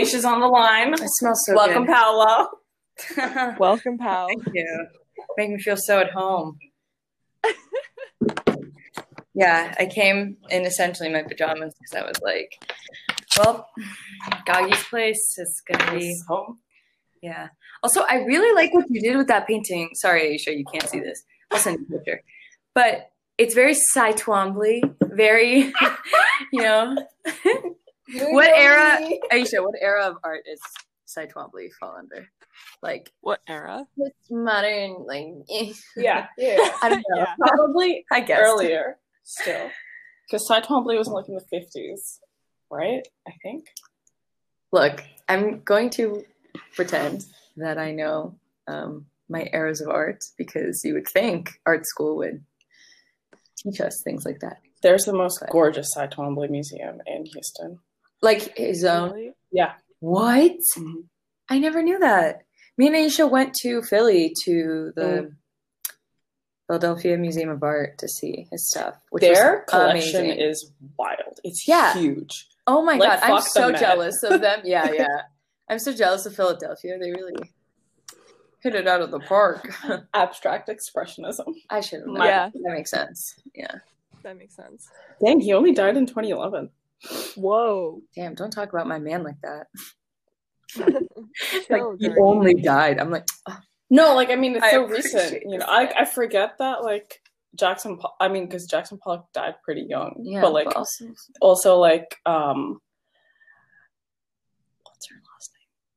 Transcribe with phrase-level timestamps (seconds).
[0.00, 0.92] Aisha's on the line.
[0.94, 1.94] It smells so Welcome, good.
[1.94, 2.48] Paolo.
[3.58, 4.26] Welcome, pal.
[4.28, 4.86] Thank you.
[5.36, 6.58] Make me feel so at home.
[9.34, 12.50] yeah, I came in essentially my pajamas because I was like,
[13.38, 13.68] well,
[14.46, 16.58] Goggy's place is gonna be home.
[17.22, 17.48] yeah.
[17.82, 19.90] Also, I really like what you did with that painting.
[19.94, 21.22] Sorry, Aisha, you can't see this.
[21.50, 22.22] I'll send you a picture.
[22.74, 25.72] But it's very Cy Twombly, very,
[26.52, 26.96] you know.
[28.14, 29.00] What era,
[29.32, 29.62] Aisha?
[29.62, 30.60] What era of art is
[31.06, 32.28] Cy Twombly fall under?
[32.82, 33.86] Like What era?
[33.98, 35.26] it's modern, like.
[35.96, 36.56] Yeah, yeah.
[36.82, 37.16] I don't know.
[37.18, 37.34] Yeah.
[37.38, 39.70] Probably I guess earlier still.
[40.26, 42.18] Because Cy Twombly was like in the 50s,
[42.70, 43.06] right?
[43.28, 43.66] I think.
[44.72, 46.24] Look, I'm going to
[46.74, 47.24] pretend
[47.56, 48.36] that I know
[48.66, 52.44] um, my eras of art because you would think art school would
[53.56, 54.58] teach us things like that.
[54.82, 57.78] There's the most But- gorgeous Cy Twombly museum in Houston.
[58.22, 59.10] Like his own.
[59.12, 59.34] Really?
[59.52, 59.74] Yeah.
[60.00, 60.56] What?
[60.76, 61.04] Mhm.
[61.48, 62.42] I never knew that.
[62.78, 65.36] Me and Aisha went to Philly to the Mm.
[66.66, 68.96] Philadelphia Museum of Art to see his stuff.
[69.10, 70.40] Which Their was collection amazing.
[70.40, 71.38] is wild.
[71.44, 71.94] It's Yeah.
[71.94, 72.48] huge.
[72.66, 73.80] Oh my like, god, I'm so Met.
[73.80, 74.60] jealous of them.
[74.64, 75.22] Yeah, yeah.
[75.68, 76.98] I'm so jealous of Philadelphia.
[76.98, 77.36] They really
[78.60, 79.72] hit it out of the park.
[80.14, 81.54] Abstract expressionism.
[81.70, 82.24] I should have known.
[82.24, 82.50] Yeah.
[82.52, 83.34] That makes sense.
[83.54, 83.76] Yeah.
[84.24, 84.88] That makes sense.
[85.24, 86.70] Dang, he only died in 2011.
[87.36, 88.00] Whoa.
[88.14, 89.66] Damn, don't talk about my man like that.
[91.70, 92.98] Like he only died.
[92.98, 93.58] I'm like, oh,
[93.90, 95.42] No, like I mean, it's I so recent.
[95.46, 97.20] You know, I I forget that like
[97.54, 97.98] Jackson.
[98.20, 100.16] I mean, because Jackson Pollock died pretty young.
[100.22, 100.40] yeah.
[100.40, 101.06] but like also,
[101.40, 102.80] also like um,
[104.84, 105.50] what's her last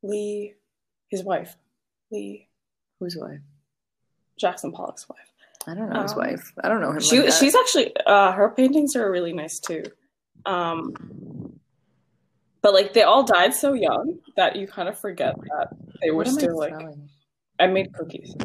[0.04, 0.12] name?
[0.12, 0.54] Lee,
[1.10, 1.56] his wife,
[2.12, 2.48] Lee
[3.00, 3.40] whose wife?
[4.38, 5.32] Jackson Pollock's wife.
[5.68, 6.54] I don't know his Um, wife.
[6.64, 7.00] I don't know him.
[7.02, 9.84] She like she's actually uh, her paintings are really nice too.
[10.46, 10.94] Um,
[12.62, 15.70] but like they all died so young that you kind of forget that
[16.02, 16.74] they were What am I still like.
[16.74, 17.10] smelling?
[17.60, 18.36] I made cookies.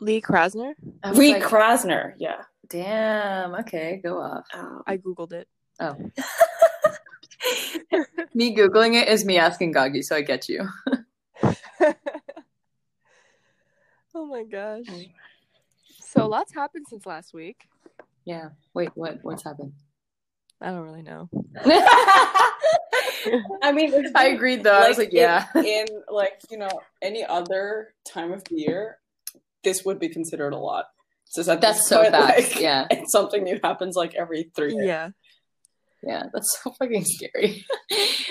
[0.00, 0.74] Lee Krasner?
[1.02, 2.42] I Lee like, Krasner, yeah.
[2.68, 3.54] Damn.
[3.56, 4.44] Okay, go off.
[4.54, 5.48] Um, I googled it.
[5.80, 5.96] Oh.
[8.34, 10.68] me googling it is me asking Goggy, so I get you.
[14.14, 14.86] oh my gosh.
[16.00, 17.66] So lots happened since last week.
[18.24, 18.50] Yeah.
[18.74, 18.90] Wait.
[18.94, 19.18] What?
[19.22, 19.72] What's happened?
[20.60, 21.28] I don't really know.
[23.62, 24.72] I mean, it's I agreed though.
[24.78, 25.46] I was like, yeah.
[25.54, 26.68] In, like you know
[27.02, 28.98] any other time of the year,
[29.64, 30.86] this would be considered a lot.
[31.26, 32.54] So at That's so point, facts.
[32.54, 32.86] like, Yeah.
[32.90, 34.74] it's something new happens like every three.
[34.74, 34.86] Days.
[34.86, 35.10] Yeah.
[36.02, 36.24] Yeah.
[36.32, 37.64] That's so fucking scary.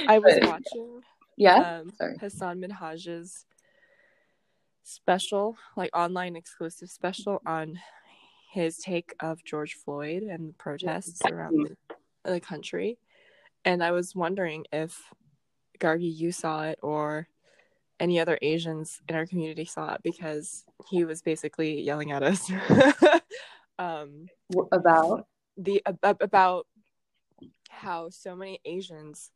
[0.07, 1.01] I was But- watching
[1.37, 1.79] Yeah.
[1.81, 2.17] um, Sorry.
[2.19, 3.45] Hasan Minhaj's
[4.83, 7.79] special, like online exclusive special on
[8.51, 11.95] his take of George Floyd and the protests around the,
[12.33, 12.97] the country.
[13.65, 14.99] And I was wondering if
[15.79, 17.27] Gargi, you saw it or
[17.99, 22.49] any other Asians in our community saw it because he was basically yelling at us.
[23.79, 24.27] um,
[24.71, 25.27] About.
[25.57, 26.65] the ab- about
[27.69, 29.31] how so many Asians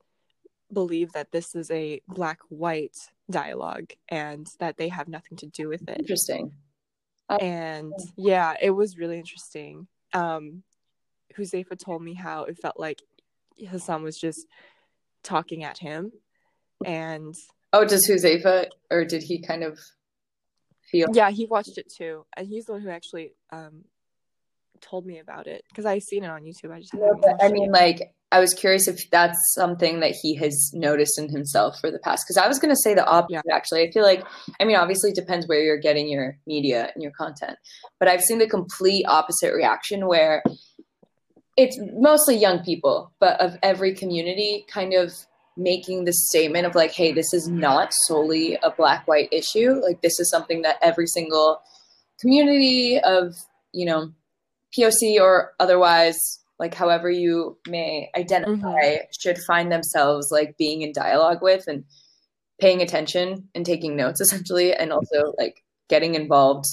[0.71, 2.97] believe that this is a black white
[3.29, 5.99] dialogue and that they have nothing to do with it.
[5.99, 6.51] Interesting.
[7.29, 9.87] And yeah, it was really interesting.
[10.13, 10.63] Um
[11.37, 13.01] Huzaifa told me how it felt like
[13.57, 14.45] Hasan was just
[15.23, 16.11] talking at him
[16.85, 17.35] and
[17.71, 19.79] Oh, does Huzaifa or did he kind of
[20.91, 21.07] feel?
[21.13, 22.25] yeah, he watched it too.
[22.35, 23.85] And he's the one who actually um
[24.81, 26.71] told me about it because I seen it on YouTube.
[26.71, 29.37] I just No, haven't but watched I it mean, like, I was curious if that's
[29.53, 32.25] something that he has noticed in himself for the past.
[32.25, 33.87] Because I was going to say the opposite, actually.
[33.87, 34.25] I feel like,
[34.59, 37.57] I mean, obviously, it depends where you're getting your media and your content.
[37.99, 40.43] But I've seen the complete opposite reaction where
[41.55, 45.13] it's mostly young people, but of every community kind of
[45.55, 47.59] making the statement of like, hey, this is mm-hmm.
[47.59, 49.79] not solely a black white issue.
[49.83, 51.61] Like, this is something that every single
[52.19, 53.35] community of,
[53.71, 54.11] you know,
[54.75, 56.17] POC or otherwise,
[56.57, 59.05] like however you may identify, mm-hmm.
[59.19, 61.83] should find themselves like being in dialogue with and
[62.59, 66.65] paying attention and taking notes essentially, and also like getting involved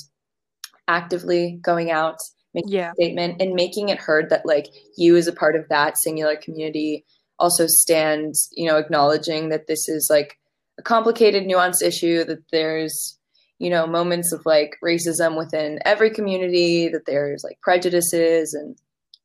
[0.89, 2.17] actively, going out,
[2.55, 2.91] making yeah.
[2.91, 4.67] a statement, and making it heard that like
[4.97, 7.05] you as a part of that singular community
[7.39, 10.39] also stands, you know, acknowledging that this is like
[10.79, 13.19] a complicated, nuanced issue, that there's
[13.61, 18.77] you know moments of like racism within every community that there's like prejudices and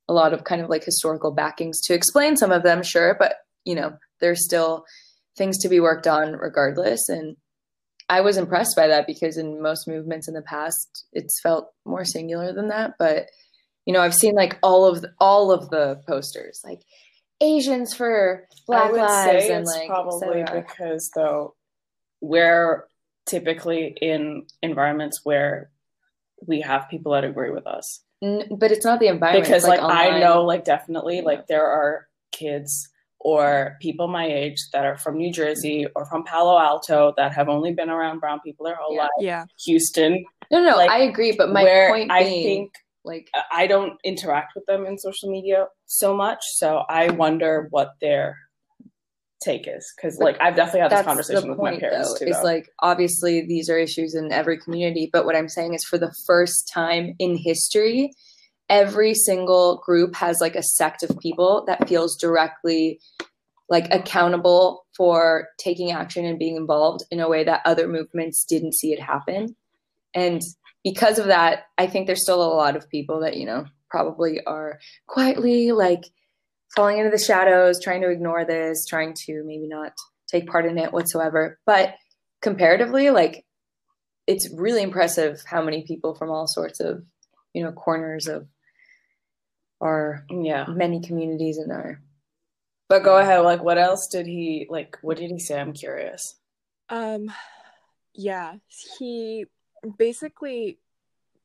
[0.08, 3.38] a lot of kind of like historical backings to explain some of them sure but
[3.64, 4.86] you know there's still
[5.36, 7.36] things to be worked on regardless and
[8.10, 12.06] i was impressed by that because in most movements in the past it's felt more
[12.06, 13.28] singular than that but
[13.86, 16.82] you know i've seen like all of the, all of the posters like
[17.42, 21.54] Asians for Black lives and it's like probably because though
[22.22, 22.86] we're
[23.26, 25.70] typically in environments where
[26.48, 28.02] we have people that agree with us.
[28.24, 29.46] N- but it's not the environment.
[29.46, 32.90] because it's, like, I know like definitely like there are kids
[33.30, 37.50] or people my age that are from New Jersey or from Palo Alto that have
[37.50, 39.02] only been around brown people their whole Yeah.
[39.02, 39.10] life.
[39.20, 39.46] Yeah.
[39.66, 41.32] Houston, No, no, like, I agree.
[41.36, 42.72] But my where point I being, think
[43.04, 47.94] like, I don't interact with them in social media so much, so I wonder what
[48.00, 48.38] their
[49.44, 52.26] take is because like I've definitely had this conversation the with my point, parents though.
[52.26, 52.30] too.
[52.32, 52.44] Is though.
[52.44, 56.14] like obviously these are issues in every community, but what I'm saying is for the
[56.28, 58.12] first time in history,
[58.70, 63.00] every single group has like a sect of people that feels directly
[63.70, 68.76] like accountable for taking action and being involved in a way that other movements didn't
[68.76, 69.56] see it happen.
[70.14, 70.42] And
[70.84, 74.44] because of that, I think there's still a lot of people that, you know, probably
[74.46, 76.04] are quietly like
[76.76, 79.94] falling into the shadows, trying to ignore this, trying to maybe not
[80.30, 81.60] take part in it whatsoever.
[81.66, 81.96] But
[82.42, 83.46] comparatively, like
[84.28, 87.04] it's really impressive how many people from all sorts of,
[87.54, 88.48] you know, corners of
[89.82, 90.66] our yeah.
[90.68, 92.00] many communities in our
[92.88, 93.42] But go ahead.
[93.42, 94.98] Like, what else did he like?
[95.02, 95.60] What did he say?
[95.60, 96.36] I'm curious.
[96.90, 97.32] Um,
[98.14, 98.56] yeah,
[98.98, 99.46] he
[99.98, 100.80] basically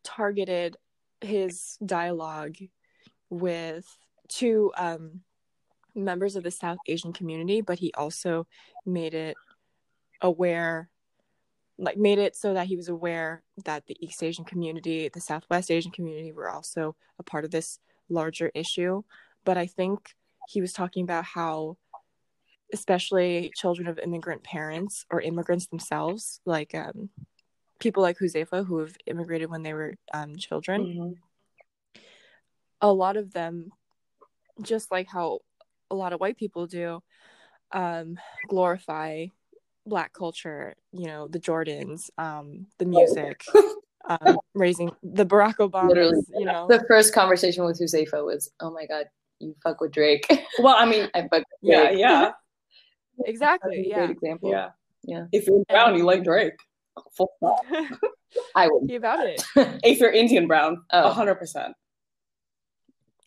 [0.04, 0.76] targeted
[1.20, 2.56] his dialogue
[3.30, 3.86] with
[4.28, 5.20] two um,
[5.94, 8.46] members of the South Asian community, but he also
[8.84, 9.36] made it
[10.20, 10.90] aware,
[11.78, 15.70] like, made it so that he was aware that the East Asian community, the Southwest
[15.70, 17.78] Asian community were also a part of this
[18.08, 19.02] larger issue.
[19.44, 20.14] But I think
[20.48, 21.76] he was talking about how
[22.72, 27.10] especially children of immigrant parents or immigrants themselves, like um,
[27.78, 30.86] people like Huzefa who have immigrated when they were um, children.
[30.86, 31.14] Mhm.
[32.82, 33.70] A lot of them,
[34.62, 35.40] just like how
[35.90, 37.02] a lot of white people do,
[37.72, 39.26] um, glorify
[39.84, 40.74] black culture.
[40.92, 43.44] You know, the Jordans, um, the music,
[44.08, 45.58] um, raising the Barack.
[45.58, 46.22] Literally.
[46.34, 49.06] You know, the first conversation with Huzefa was, "Oh my god,
[49.40, 50.26] you fuck with Drake."
[50.58, 51.98] Well, I mean, I fuck with yeah, Drake.
[51.98, 52.34] yeah, That's
[53.28, 53.80] exactly.
[53.80, 53.96] a Yeah.
[54.06, 54.50] great example.
[54.50, 54.68] yeah,
[55.04, 55.24] Yeah.
[55.32, 56.54] If you're brown, you like Drake.
[57.16, 57.60] Full stop.
[58.54, 58.88] I would.
[58.90, 59.42] he about it.
[59.82, 61.08] If you're Indian brown, Oh.
[61.08, 61.74] a hundred percent.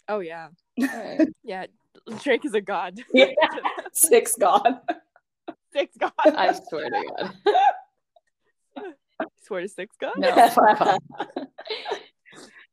[0.07, 0.49] Oh yeah,
[0.81, 1.29] Alright.
[1.43, 1.65] yeah.
[2.21, 2.99] Drake is a god.
[3.13, 3.27] Yeah.
[3.93, 4.79] Six God.
[5.71, 6.11] Six god.
[6.25, 8.85] I swear to God.
[9.43, 10.13] Swear to six god.
[10.17, 10.29] No.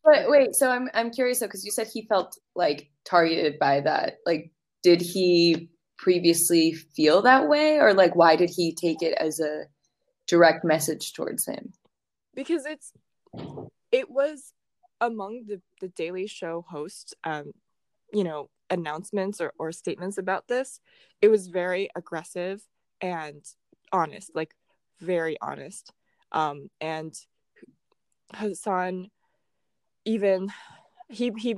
[0.04, 3.80] But wait, so I'm I'm curious though, because you said he felt like targeted by
[3.80, 4.18] that.
[4.24, 4.50] Like,
[4.82, 5.68] did he
[5.98, 9.64] previously feel that way, or like why did he take it as a
[10.26, 11.72] direct message towards him?
[12.34, 12.92] because it's
[13.92, 14.52] it was
[15.00, 17.52] among the the daily show host um
[18.12, 20.80] you know announcements or, or statements about this
[21.20, 22.62] it was very aggressive
[23.00, 23.44] and
[23.92, 24.54] honest like
[25.00, 25.92] very honest
[26.32, 27.14] um and
[28.36, 29.10] hasan
[30.04, 30.48] even
[31.08, 31.56] he he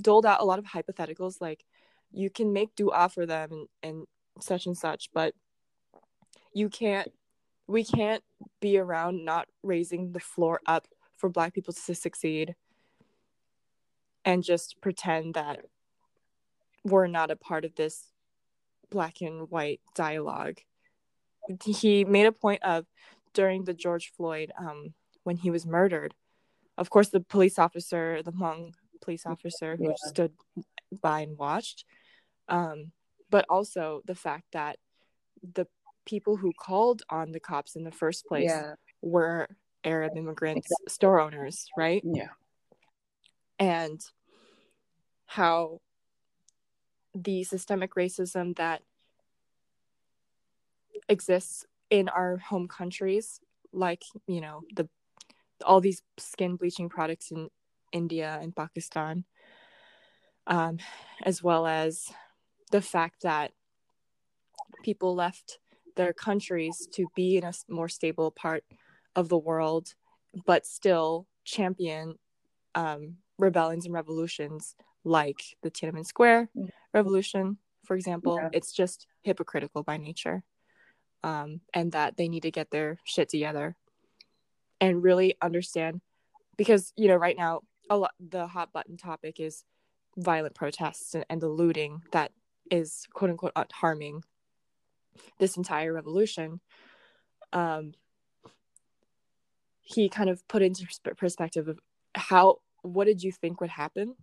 [0.00, 1.64] doled out a lot of hypotheticals like
[2.12, 4.06] you can make dua for them and, and
[4.40, 5.34] such and such but
[6.52, 7.12] you can't
[7.66, 8.22] we can't
[8.60, 10.86] be around not raising the floor up
[11.16, 12.54] for black people to succeed
[14.24, 15.60] and just pretend that
[16.84, 18.12] we're not a part of this
[18.90, 20.58] black and white dialogue.
[21.64, 22.86] He made a point of
[23.32, 24.94] during the george floyd um,
[25.24, 26.14] when he was murdered
[26.78, 29.94] of course the police officer the hmong police officer who Yeah.
[29.96, 30.32] stood
[31.02, 31.84] by and watched
[32.48, 32.92] um,
[33.30, 34.78] but also the fact that
[35.42, 35.66] the
[36.04, 38.74] people who called on the cops in the first place Yeah.
[39.02, 39.48] were
[39.84, 42.02] Arab immigrants, store owners, right?
[42.04, 42.30] Yeah.
[43.58, 44.00] And
[45.26, 45.80] how
[47.14, 48.82] the systemic racism that
[51.08, 53.40] exists in our home countries,
[53.72, 54.88] like, you know, the
[55.64, 57.48] all these skin bleaching products in
[57.92, 59.24] India and Pakistan,
[60.46, 60.78] um,
[61.22, 62.12] as well as
[62.70, 63.52] the fact that
[64.82, 65.58] people left
[65.96, 68.64] their countries to be in a more stable part
[69.14, 69.94] of the world,
[70.44, 72.18] but still champion
[72.74, 76.70] um, rebellions and revolutions like the Tiananmen Square Mhm.
[76.92, 78.38] Revolution, for example.
[78.42, 78.50] Yeah.
[78.52, 80.44] It's just hypocritical by nature,
[81.22, 83.76] um, and that they need to get their shit together
[84.80, 86.00] and really understand
[86.56, 89.64] because you know right now a lot the hot button topic is
[90.16, 92.32] violent protests and, and the looting that
[92.70, 94.22] is quote unquote uh, harming
[95.38, 96.60] this entire revolution
[97.52, 97.92] um
[99.82, 100.84] he kind of put into
[101.16, 101.78] perspective of
[102.14, 104.16] how what did you think would happen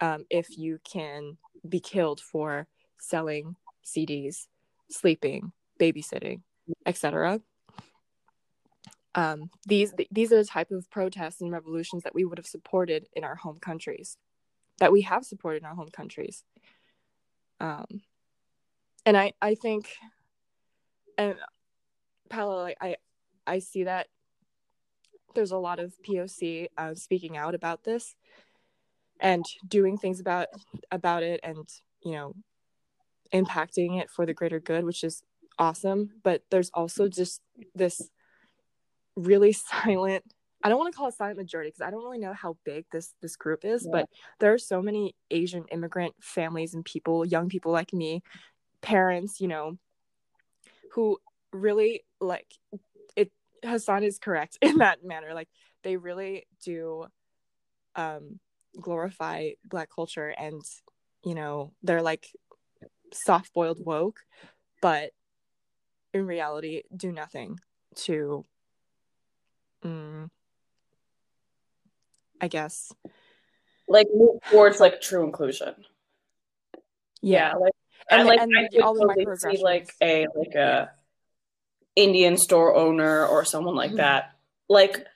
[0.00, 2.66] um, if you can be killed for
[2.98, 4.46] selling CDs,
[4.90, 6.40] sleeping, babysitting,
[6.84, 7.40] etc.
[9.14, 13.08] Um, these these are the type of protests and revolutions that we would have supported
[13.14, 14.16] in our home countries,
[14.78, 16.44] that we have supported in our home countries.
[17.60, 18.02] Um,
[19.04, 19.88] and I I think,
[21.18, 21.36] and
[22.30, 22.96] Paolo, like, I
[23.46, 24.08] I see that
[25.34, 28.14] there's a lot of POC uh, speaking out about this
[29.20, 30.48] and doing things about
[30.90, 31.68] about it and
[32.04, 32.34] you know
[33.32, 35.22] impacting it for the greater good which is
[35.58, 37.40] awesome but there's also just
[37.74, 38.10] this
[39.16, 40.24] really silent
[40.62, 42.84] i don't want to call it silent majority because i don't really know how big
[42.92, 43.90] this this group is yeah.
[43.92, 44.08] but
[44.40, 48.22] there are so many asian immigrant families and people young people like me
[48.80, 49.76] parents you know
[50.92, 51.18] who
[51.52, 52.46] really like
[53.16, 53.30] it
[53.62, 55.48] hasan is correct in that manner like
[55.82, 57.06] they really do
[57.96, 58.38] um
[58.80, 60.62] glorify black culture and
[61.24, 62.26] you know they're like
[63.12, 64.20] soft boiled woke
[64.80, 65.10] but
[66.14, 67.58] in reality do nothing
[67.94, 68.44] to
[69.84, 70.28] mm,
[72.40, 72.92] i guess.
[73.88, 75.74] Like move towards like true inclusion.
[77.20, 77.72] Yeah, yeah like
[78.10, 80.90] and, I, like and I all totally see like a like a
[81.94, 83.98] indian store owner or someone like mm-hmm.
[83.98, 84.32] that.
[84.68, 85.06] Like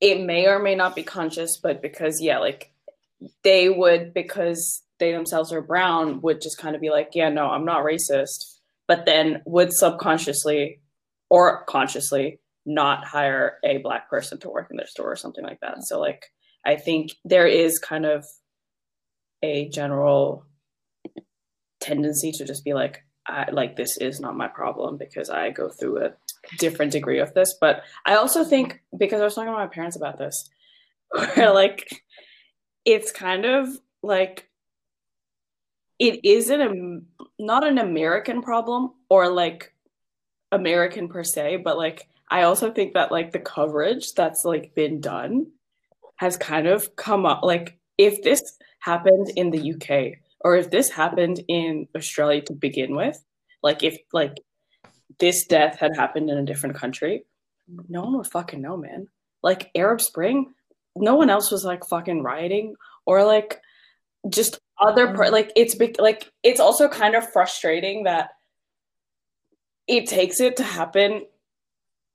[0.00, 2.72] it may or may not be conscious but because yeah like
[3.44, 7.46] they would because they themselves are brown would just kind of be like yeah no
[7.46, 8.56] i'm not racist.
[8.86, 10.80] But then would subconsciously
[11.28, 15.60] or consciously not hire a black person to work in their store or something like
[15.60, 15.82] that.
[15.84, 16.26] So like
[16.64, 18.24] i think there is kind of
[19.42, 20.44] a general
[21.80, 25.68] tendency to just be like I, like this is not my problem because i go
[25.68, 26.12] through a
[26.58, 27.56] different degree of this.
[27.60, 30.50] But i also think because i was talking to my parents about this
[31.10, 31.88] where like
[32.84, 33.68] it's kind of
[34.02, 34.48] like
[35.98, 37.00] it isn't a
[37.38, 39.74] not an American problem or like
[40.50, 45.00] American per se, but like I also think that like the coverage that's like been
[45.00, 45.48] done
[46.16, 50.90] has kind of come up like if this happened in the UK or if this
[50.90, 53.22] happened in Australia to begin with,
[53.62, 54.38] like if like
[55.18, 57.24] this death had happened in a different country,
[57.88, 59.08] no one would fucking know, man.
[59.42, 60.54] Like Arab Spring,
[60.96, 62.74] no one else was like fucking rioting
[63.06, 63.60] or like
[64.28, 65.32] just other per- mm.
[65.32, 68.30] like it's big like it's also kind of frustrating that
[69.86, 71.22] it takes it to happen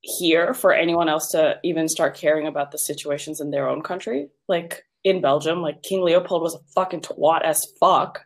[0.05, 4.27] here for anyone else to even start caring about the situations in their own country.
[4.47, 8.25] Like in belgium like king leopold was a fucking twat as fuck.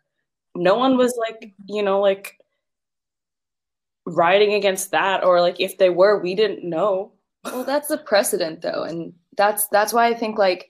[0.55, 2.37] No one was like you know like
[4.05, 7.13] rioting against that or like if they were we didn't know.
[7.45, 10.69] Well that's the precedent though and that's that's why i think like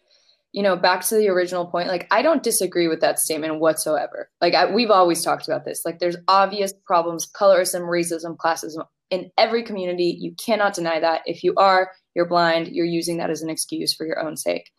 [0.51, 4.29] you know back to the original point like i don't disagree with that statement whatsoever.
[4.41, 5.81] Like I, we've always talked about this.
[5.85, 10.15] Like there's obvious problems colorism racism classism in every community.
[10.19, 11.21] You cannot deny that.
[11.25, 14.69] If you are you're blind you're using that as an excuse for your own sake.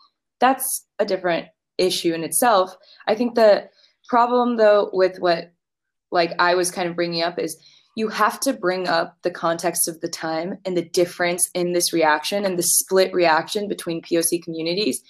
[0.40, 1.46] That's a different
[1.78, 2.74] issue in itself.
[3.06, 3.68] I think the
[4.08, 5.52] problem though with what
[6.10, 7.56] like i was kind of bringing up is
[7.96, 11.92] you have to bring up the context of the time and the difference in this
[11.92, 15.02] reaction and the split reaction between POC communities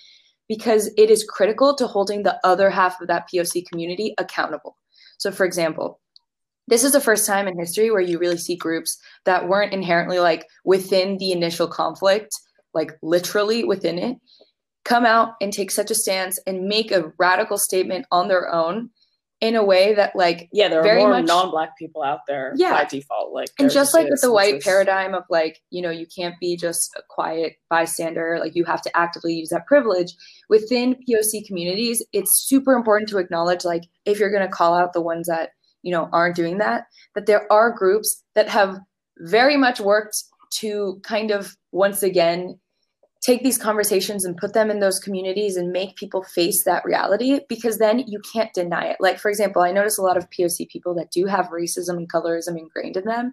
[0.48, 4.76] because it is critical to holding the other half of that POC community accountable.
[5.18, 6.00] So, for example,
[6.68, 10.18] this is the first time in history where you really see groups that weren't inherently
[10.18, 12.30] like within the initial conflict,
[12.74, 14.16] like literally within it,
[14.84, 18.90] come out and take such a stance and make a radical statement on their own
[19.40, 22.72] in a way that like yeah there are more much, non-black people out there yeah.
[22.72, 26.06] by default like and just like with the white paradigm of like you know you
[26.14, 30.12] can't be just a quiet bystander like you have to actively use that privilege
[30.50, 34.92] within poc communities it's super important to acknowledge like if you're going to call out
[34.92, 35.50] the ones that
[35.82, 36.84] you know aren't doing that
[37.14, 38.78] that there are groups that have
[39.18, 42.58] very much worked to kind of once again
[43.22, 47.40] take these conversations and put them in those communities and make people face that reality
[47.48, 48.96] because then you can't deny it.
[48.98, 52.10] Like, for example, I notice a lot of POC people that do have racism and
[52.10, 53.32] colorism ingrained in them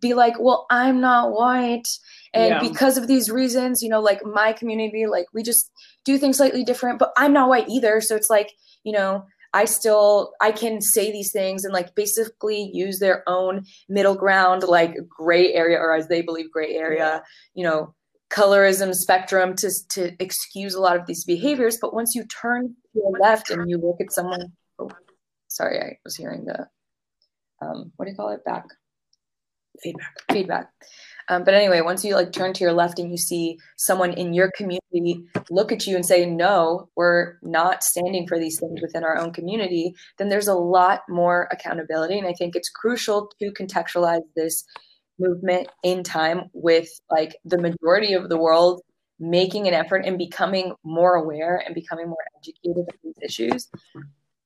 [0.00, 1.86] be like, well, I'm not white.
[2.32, 2.60] And yeah.
[2.60, 5.70] because of these reasons, you know, like my community, like we just
[6.04, 8.00] do things slightly different, but I'm not white either.
[8.00, 12.70] So it's like, you know, I still I can say these things and like basically
[12.72, 17.22] use their own middle ground, like gray area, or as they believe gray area,
[17.54, 17.94] you know,
[18.30, 21.78] colorism spectrum to, to excuse a lot of these behaviors.
[21.80, 24.90] But once you turn to the left and you look at someone, oh,
[25.48, 26.68] sorry, I was hearing the,
[27.60, 28.44] um, what do you call it?
[28.44, 28.66] Back.
[29.82, 30.16] Feedback.
[30.30, 30.70] Feedback.
[31.28, 34.34] Um, but anyway, once you like turn to your left and you see someone in
[34.34, 39.04] your community look at you and say, no, we're not standing for these things within
[39.04, 42.18] our own community, then there's a lot more accountability.
[42.18, 44.64] And I think it's crucial to contextualize this
[45.20, 48.82] movement in time with like the majority of the world
[49.20, 53.68] making an effort and becoming more aware and becoming more educated of these issues.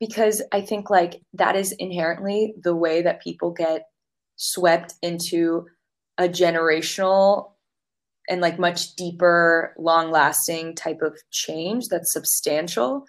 [0.00, 3.86] Because I think like that is inherently the way that people get
[4.36, 5.66] swept into
[6.18, 7.52] a generational
[8.28, 13.04] and like much deeper, long lasting type of change that's substantial.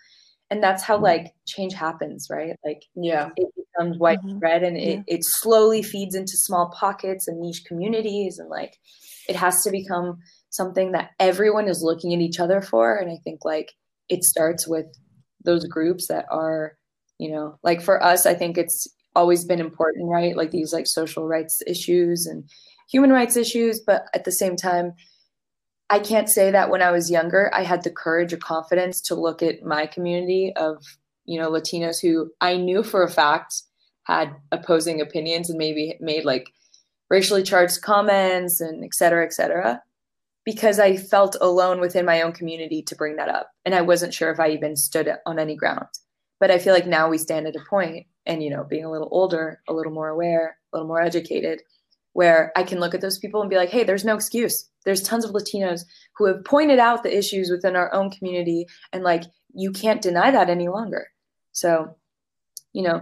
[0.52, 1.06] And that's how mm-hmm.
[1.06, 2.56] like change happens, right?
[2.64, 4.66] Like, yeah, it becomes widespread mm-hmm.
[4.66, 5.04] and it, yeah.
[5.08, 8.38] it slowly feeds into small pockets and niche communities.
[8.38, 8.78] And like,
[9.28, 12.96] it has to become something that everyone is looking at each other for.
[12.96, 13.74] And I think like
[14.10, 14.86] it starts with
[15.44, 16.78] those groups that are,
[17.18, 20.36] you know, like for us, I think it's always been important, right?
[20.36, 22.44] Like these like social rights issues and
[22.90, 24.94] human rights issues, but at the same time,
[25.90, 29.16] I can't say that when I was younger, I had the courage or confidence to
[29.16, 30.84] look at my community of,
[31.26, 33.62] you know, Latinos who I knew for a fact
[34.04, 36.50] had opposing opinions and maybe made like
[37.10, 39.82] racially charged comments and et cetera, et cetera,
[40.44, 43.52] because I felt alone within my own community to bring that up.
[43.64, 45.88] And I wasn't sure if I even stood on any ground.
[46.40, 48.92] But I feel like now we stand at a point and, you know, being a
[48.92, 51.62] little older, a little more aware, a little more educated,
[52.14, 54.70] where I can look at those people and be like, hey, there's no excuse.
[54.86, 55.86] There's tons of Latinos
[56.18, 60.32] who have pointed out the issues within our own community, and like, you can't deny
[60.32, 61.08] that any longer.
[61.52, 61.96] So,
[62.74, 63.02] you know,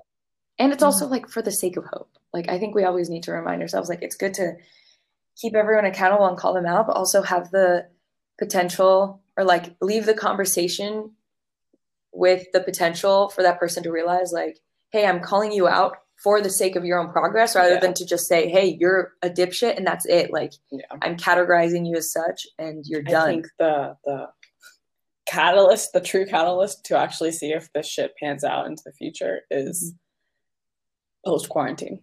[0.59, 2.11] and it's also like for the sake of hope.
[2.31, 4.53] Like, I think we always need to remind ourselves, like, it's good to
[5.35, 7.87] keep everyone accountable and call them out, but also have the
[8.39, 11.11] potential or like leave the conversation
[12.11, 14.59] with the potential for that person to realize, like,
[14.93, 17.79] hey, I'm calling you out for the sake of your own progress rather yeah.
[17.81, 20.31] than to just say, hey, you're a dipshit and that's it.
[20.31, 20.85] Like yeah.
[21.01, 23.29] I'm categorizing you as such and you're done.
[23.29, 24.27] I think the the
[25.25, 29.41] catalyst, the true catalyst to actually see if this shit pans out into the future
[29.51, 31.31] is mm-hmm.
[31.31, 31.99] post quarantine.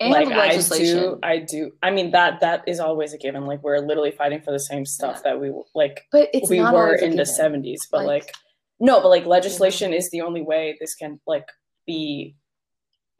[0.00, 0.98] And like legislation.
[0.98, 1.72] I do, I do.
[1.82, 3.46] I mean that that is always a given.
[3.46, 5.32] Like we're literally fighting for the same stuff yeah.
[5.32, 6.06] that we like.
[6.12, 7.88] But it's we were in the seventies.
[7.90, 8.34] But like, like,
[8.80, 11.46] no, but like legislation is the only way this can like
[11.86, 12.36] be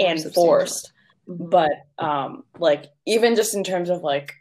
[0.01, 0.93] enforced.
[1.29, 1.49] mm-hmm.
[1.49, 4.33] but um like even just in terms of like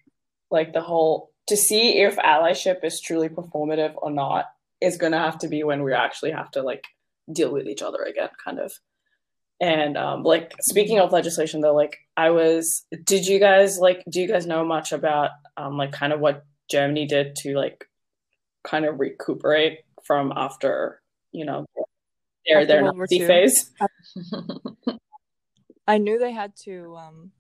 [0.50, 4.46] like the whole to see if allyship is truly performative or not
[4.82, 6.86] is gonna have to be when we actually have to like
[7.32, 8.72] deal with each other again kind of.
[9.62, 14.20] And um like speaking of legislation though like i was did you guys like do
[14.20, 17.86] you guys know much about um like kind of what germany did to like
[18.64, 21.66] kind of recuperate from after you know
[22.48, 23.72] their their Nazi phase
[25.88, 27.32] I knew they had to um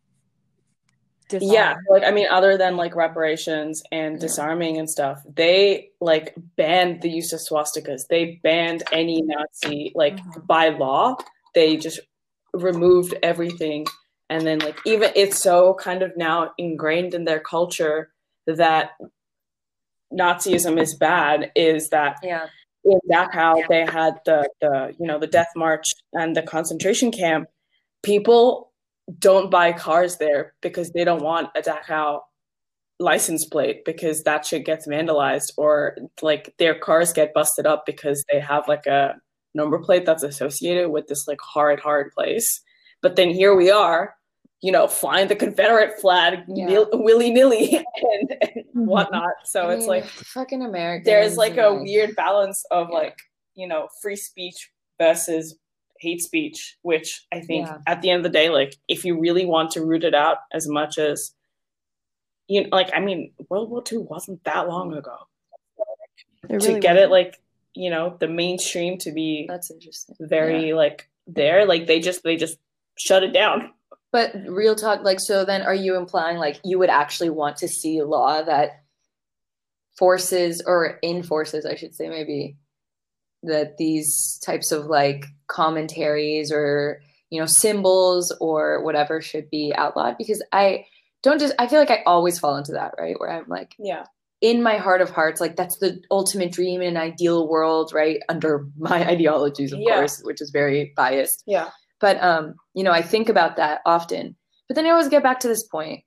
[1.29, 1.51] disarm.
[1.51, 4.19] Yeah, like I mean other than like reparations and yeah.
[4.19, 8.07] disarming and stuff, they like banned the use of swastikas.
[8.09, 10.41] They banned any Nazi like mm-hmm.
[10.45, 11.15] by law.
[11.55, 11.99] They just
[12.53, 13.85] removed everything
[14.29, 18.11] and then like even it's so kind of now ingrained in their culture
[18.45, 18.91] that
[20.13, 22.47] Nazism is bad is that yeah
[22.85, 27.47] in Dachau they had the the you know the death march and the concentration camp
[28.03, 28.71] people
[29.19, 32.19] don't buy cars there because they don't want a Dachau
[32.99, 38.23] license plate because that shit gets vandalized or like their cars get busted up because
[38.31, 39.15] they have like a
[39.55, 42.61] number plate that's associated with this like hard hard place.
[43.01, 44.15] But then here we are
[44.63, 46.85] you know flying the confederate flag yeah.
[46.93, 48.85] willy-nilly and, and mm-hmm.
[48.85, 52.97] whatnot so I it's mean, like fucking america there's like a weird balance of yeah.
[52.97, 53.17] like
[53.53, 55.55] you know free speech versus
[56.03, 57.77] hate speech, which I think yeah.
[57.87, 60.37] at the end of the day, like if you really want to root it out
[60.53, 61.33] as much as
[62.47, 65.15] you know, like I mean, World War II wasn't that long ago.
[66.49, 66.99] Really to get wasn't.
[66.99, 67.41] it like,
[67.73, 70.15] you know, the mainstream to be that's interesting.
[70.19, 72.59] Very like there, like they just they just
[72.97, 73.71] shut it down.
[74.13, 77.67] But real talk, like so then are you implying like you would actually want to
[77.67, 78.83] see law that
[79.97, 82.55] forces or enforces, I should say maybe,
[83.41, 90.17] that these types of like commentaries or you know symbols or whatever should be outlawed?
[90.17, 90.85] Because i
[91.23, 93.19] don't just i feel like i always fall into that right?
[93.19, 94.05] Where i'm like yeah.
[94.41, 98.19] in my heart of hearts like that's the ultimate dream in an ideal world right?
[98.29, 99.95] Under my ideologies of yeah.
[99.95, 101.43] course which is very biased.
[101.45, 101.69] Yeah
[102.03, 104.35] but um you know i think about that often
[104.67, 106.03] but then i always get back to this point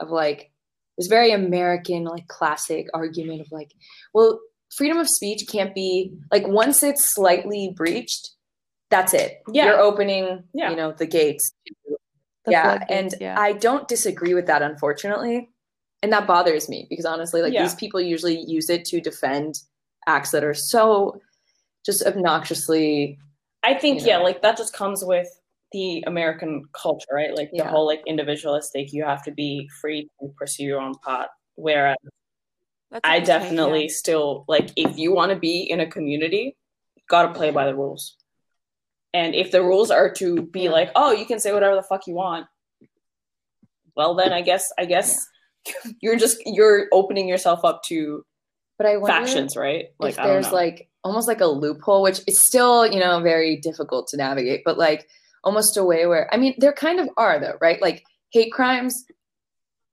[0.00, 0.50] of like
[0.98, 3.70] this very american like classic argument of like
[4.12, 4.40] well
[4.76, 8.30] freedom of speech can't be like once it's slightly breached,
[8.90, 9.42] that's it.
[9.48, 9.66] Yeah.
[9.66, 10.70] You're opening, yeah.
[10.70, 11.96] you know, the gates to
[12.46, 13.40] yeah, and yeah.
[13.40, 15.48] I don't disagree with that, unfortunately,
[16.02, 17.62] and that bothers me because honestly, like yeah.
[17.62, 19.54] these people usually use it to defend
[20.06, 21.20] acts that are so
[21.86, 23.18] just obnoxiously.
[23.64, 25.28] I think you know, yeah, like that just comes with
[25.72, 27.34] the American culture, right?
[27.34, 27.64] Like yeah.
[27.64, 31.28] the whole like individualistic, you have to be free to pursue your own path.
[31.56, 31.96] Whereas
[33.02, 33.92] I definitely yeah.
[33.92, 36.56] still like if you want to be in a community,
[37.08, 38.16] gotta play by the rules.
[39.14, 42.06] And if the rules are to be like, oh, you can say whatever the fuck
[42.06, 42.46] you want,
[43.96, 45.26] well then I guess I guess
[45.66, 45.92] yeah.
[46.02, 48.24] you're just you're opening yourself up to
[48.76, 49.86] but I factions, right?
[49.98, 54.16] Like there's like almost like a loophole, which is still, you know, very difficult to
[54.16, 55.06] navigate, but like
[55.44, 57.80] almost a way where I mean there kind of are though, right?
[57.80, 59.04] Like hate crimes,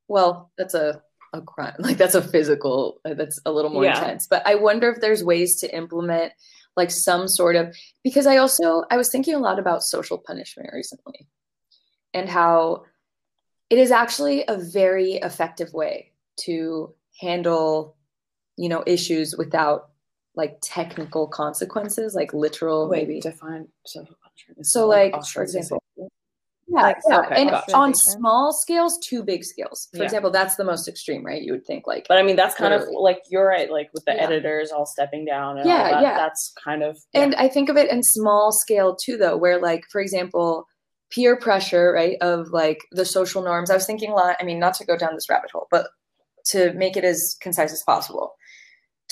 [0.07, 1.01] well, that's a
[1.33, 1.75] a crime.
[1.79, 3.99] Like that's a physical, uh, that's a little more yeah.
[3.99, 4.27] intense.
[4.27, 6.33] But I wonder if there's ways to implement
[6.75, 10.69] like some sort of because I also I was thinking a lot about social punishment
[10.73, 11.27] recently
[12.13, 12.83] and how
[13.69, 17.95] it is actually a very effective way to handle
[18.57, 19.90] you know issues without
[20.35, 25.81] like technical consequences like literal Wait, maybe define social punishment so like, like for example
[26.71, 27.19] yeah, like, yeah.
[27.19, 27.75] Okay, and gotcha.
[27.75, 29.89] on small scales to big scales.
[29.91, 30.05] For yeah.
[30.05, 31.41] example, that's the most extreme, right?
[31.41, 32.95] You would think like, but I mean, that's kind literally.
[32.95, 34.23] of like you're right, like with the yeah.
[34.23, 35.57] editors all stepping down.
[35.57, 36.97] yeah, that, yeah, that's kind of.
[37.13, 37.23] Yeah.
[37.23, 40.65] And I think of it in small scale too, though, where like, for example,
[41.11, 43.69] peer pressure, right, of like the social norms.
[43.69, 44.37] I was thinking a lot.
[44.39, 45.87] I mean, not to go down this rabbit hole, but
[46.51, 48.33] to make it as concise as possible,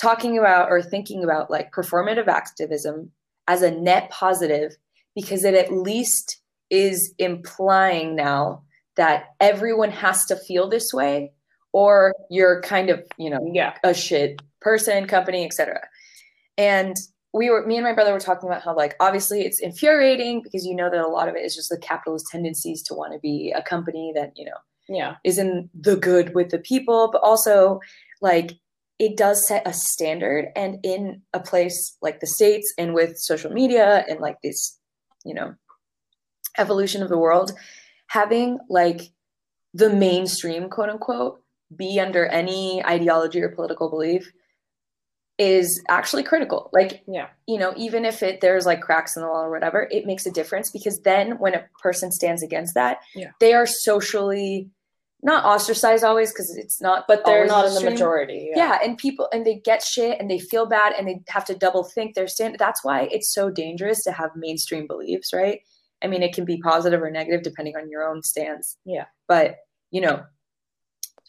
[0.00, 3.10] talking about or thinking about like performative activism
[3.48, 4.76] as a net positive
[5.14, 8.62] because it at least is implying now
[8.96, 11.32] that everyone has to feel this way
[11.72, 13.74] or you're kind of you know yeah.
[13.84, 15.80] a shit person company etc
[16.56, 16.96] and
[17.32, 20.64] we were me and my brother were talking about how like obviously it's infuriating because
[20.64, 23.18] you know that a lot of it is just the capitalist tendencies to want to
[23.18, 24.56] be a company that you know
[24.88, 27.80] yeah is in the good with the people but also
[28.20, 28.52] like
[29.00, 33.50] it does set a standard and in a place like the states and with social
[33.50, 34.78] media and like this
[35.24, 35.54] you know
[36.58, 37.52] evolution of the world,
[38.08, 39.12] having like
[39.74, 41.42] the mainstream, quote unquote,
[41.74, 44.30] be under any ideology or political belief
[45.38, 46.68] is actually critical.
[46.72, 49.88] Like, yeah, you know, even if it there's like cracks in the wall or whatever,
[49.90, 53.30] it makes a difference because then when a person stands against that, yeah.
[53.40, 54.68] they are socially
[55.22, 58.70] not ostracized always because it's not but they're not in the majority yeah.
[58.70, 58.78] yeah.
[58.82, 61.84] and people and they get shit and they feel bad and they have to double
[61.84, 65.60] think their stand that's why it's so dangerous to have mainstream beliefs right
[66.02, 68.76] I mean, it can be positive or negative depending on your own stance.
[68.84, 69.06] Yeah.
[69.28, 69.56] But,
[69.90, 70.22] you know,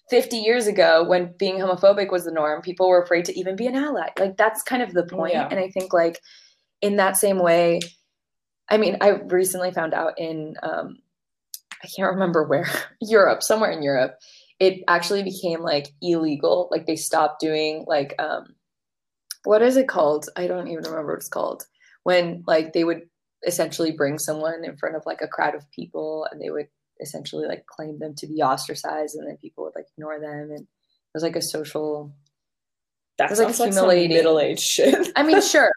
[0.10, 3.67] 50 years ago when being homophobic was the norm, people were afraid to even be
[3.67, 4.10] an ally.
[4.17, 5.34] Like that's kind of the point.
[5.34, 5.47] Yeah.
[5.49, 6.19] And I think like
[6.82, 7.80] in that same way,
[8.69, 10.99] I mean, I recently found out in um
[11.84, 12.67] I can't remember where,
[13.02, 14.17] Europe, somewhere in Europe,
[14.60, 16.70] it actually became like illegal.
[16.72, 18.56] Like they stopped doing like um
[19.44, 20.30] what is it called?
[20.36, 21.63] I don't even remember what it's called.
[22.04, 23.02] When like they would
[23.46, 26.67] essentially bring someone in front of like a crowd of people and they would
[27.02, 30.62] essentially like claim them to be ostracized and then people would like ignore them and
[30.62, 32.13] it was like a social
[33.17, 35.12] that was like humiliating middle aged shit.
[35.15, 35.72] I mean, sure.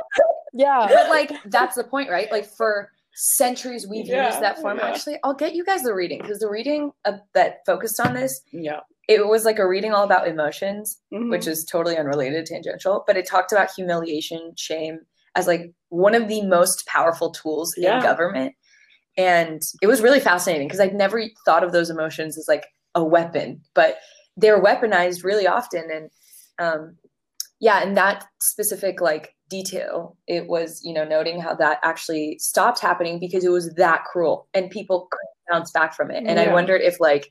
[0.52, 0.86] yeah.
[0.88, 2.30] But like that's the point, right?
[2.30, 4.78] Like for centuries we've yeah, used that form.
[4.78, 4.86] Yeah.
[4.86, 8.40] Actually, I'll get you guys the reading because the reading uh, that focused on this,
[8.52, 11.30] yeah, it was like a reading all about emotions, mm-hmm.
[11.30, 15.00] which is totally unrelated, tangential, but it talked about humiliation, shame,
[15.34, 17.96] as like one of the most powerful tools yeah.
[17.96, 18.54] in government.
[19.16, 23.02] And it was really fascinating because I'd never thought of those emotions as like a
[23.02, 23.98] weapon, but
[24.36, 25.88] they're weaponized really often.
[25.90, 26.10] And
[26.60, 26.96] um,
[27.60, 32.80] yeah, and that specific like detail, it was, you know, noting how that actually stopped
[32.80, 36.18] happening because it was that cruel and people couldn't bounce back from it.
[36.18, 36.42] And yeah.
[36.42, 37.30] I wondered if like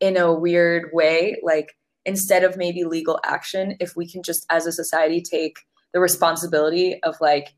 [0.00, 4.66] in a weird way, like instead of maybe legal action, if we can just as
[4.66, 5.56] a society take
[5.92, 7.54] the responsibility of like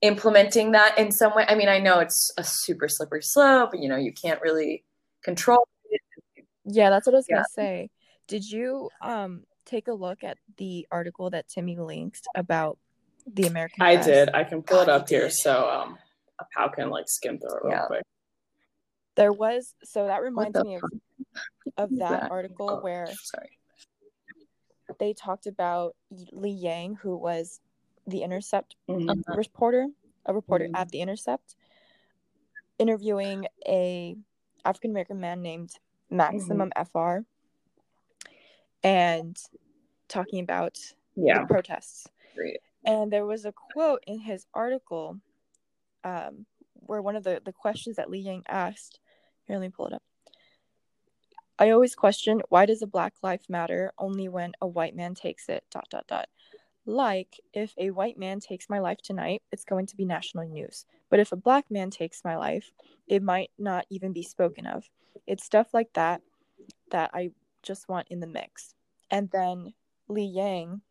[0.00, 1.44] implementing that in some way.
[1.48, 4.84] I mean, I know it's a super slippery slope, you know, you can't really
[5.22, 6.00] control it.
[6.64, 7.36] Yeah, that's what I was yeah.
[7.36, 7.90] gonna say.
[8.28, 12.78] Did you um take a look at the article that Timmy linked about
[13.26, 13.82] the American?
[13.82, 14.06] I press?
[14.06, 14.30] did.
[14.34, 15.98] I can pull God, it up here, so um,
[16.52, 17.86] Pal can like skim through it real yeah.
[17.86, 18.02] quick.
[19.16, 20.82] There was so that reminds me of,
[21.76, 23.50] of that, that, article oh, where sorry
[24.98, 25.94] they talked about
[26.32, 27.60] Lee Fang, who was
[28.06, 29.32] the Intercept mm-hmm.
[29.36, 29.88] reporter,
[30.26, 30.76] a reporter mm-hmm.
[30.76, 31.56] at the Intercept,
[32.78, 34.16] interviewing a
[34.64, 35.72] African American man named
[36.10, 37.20] Maximum mm-hmm.
[37.22, 37.26] FR,
[38.84, 39.36] and
[40.08, 40.78] talking about
[41.16, 41.44] yeah.
[41.44, 42.06] protests.
[42.36, 42.58] Great.
[42.84, 45.18] And there was a quote in his article
[46.04, 46.44] um,
[46.74, 49.00] where one of the, the questions that Lee Fang asked
[49.46, 50.02] Here, let me pull it up.
[51.58, 55.48] I always question why does a black life matter only when a white man takes
[55.48, 56.28] it dot dot dot.
[56.84, 60.84] Like if a white man takes my life tonight, it's going to be national news.
[61.08, 62.72] But if a black man takes my life,
[63.06, 64.90] it might not even be spoken of.
[65.26, 66.20] It's stuff like that
[66.90, 67.30] that I
[67.64, 68.74] just want in the mix.
[69.10, 69.72] And then
[70.08, 70.82] Lee Fang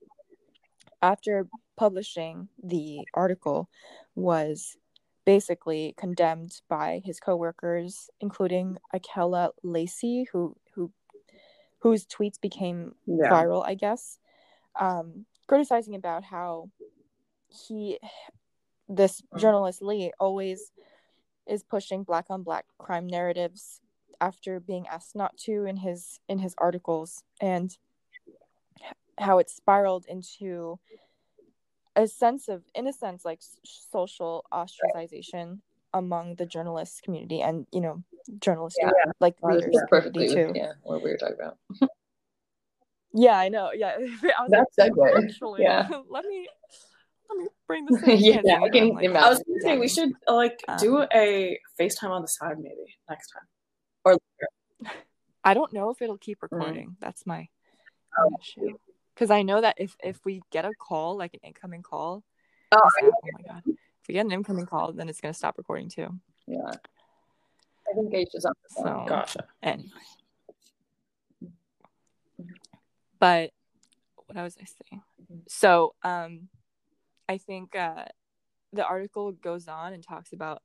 [1.01, 3.69] after publishing the article
[4.15, 4.77] was
[5.25, 10.91] basically condemned by his coworkers, including Akela Lacy, who who
[11.79, 13.29] whose tweets became yeah.
[13.29, 14.17] viral, I guess,
[14.79, 16.69] um, criticizing about how
[17.49, 17.99] he,
[18.87, 20.71] this journalist Lee, always
[21.45, 23.81] is pushing black on black crime narratives
[24.21, 27.77] after being asked not to in his in his articles, and
[29.17, 30.79] how it spiraled into
[31.95, 35.59] a sense of in a sense like social ostracization
[35.93, 38.03] among the journalist community and you know
[38.39, 38.89] journalists yeah.
[39.19, 40.51] like readers perfectly too.
[40.55, 41.57] yeah what we were talking about.
[43.13, 43.71] Yeah i know.
[43.73, 43.97] Yeah.
[44.49, 45.23] That's like, segue.
[45.23, 45.87] actually yeah.
[46.09, 46.47] let me
[47.29, 49.87] let me bring this in yeah, yeah I, can like, I was gonna say we
[49.87, 53.43] should like um, do a FaceTime on the side maybe next time
[54.05, 54.93] or later.
[55.43, 56.43] I don't know if it'll keep mm.
[56.43, 56.89] recording.
[56.89, 56.95] Mm.
[56.99, 57.47] That's my
[58.17, 58.29] oh.
[58.39, 58.77] issue
[59.13, 62.23] because I know that if if we get a call, like an incoming call,
[62.71, 65.89] oh, oh my god, if we get an incoming call, then it's gonna stop recording
[65.89, 66.09] too.
[66.47, 66.71] Yeah,
[67.89, 69.07] I think Gage is on the phone.
[69.07, 69.47] So, gotcha.
[69.61, 69.89] Anyway,
[73.19, 73.51] but
[74.27, 75.01] what was I saying?
[75.47, 76.49] So, um,
[77.29, 78.05] I think uh,
[78.73, 80.61] the article goes on and talks about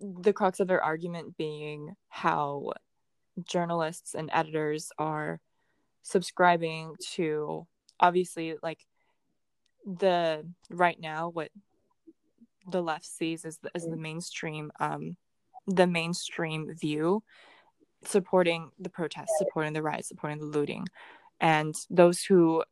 [0.00, 2.72] the crux of their argument being how
[3.44, 5.40] journalists and editors are
[6.02, 7.66] subscribing to
[8.00, 8.86] obviously like
[9.84, 11.50] the right now what
[12.68, 15.16] the left sees as the, as the mainstream um
[15.66, 17.22] the mainstream view
[18.04, 20.86] supporting the protests supporting the riots supporting the looting
[21.40, 22.62] and those who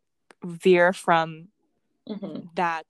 [0.45, 1.49] veer from
[2.09, 2.47] mm-hmm.
[2.55, 2.87] that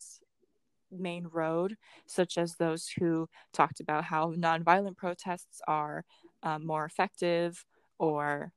[0.98, 1.76] main road
[2.06, 6.04] such as those who talked about how nonviolent protests are
[6.42, 7.64] um, more effective
[7.98, 8.52] or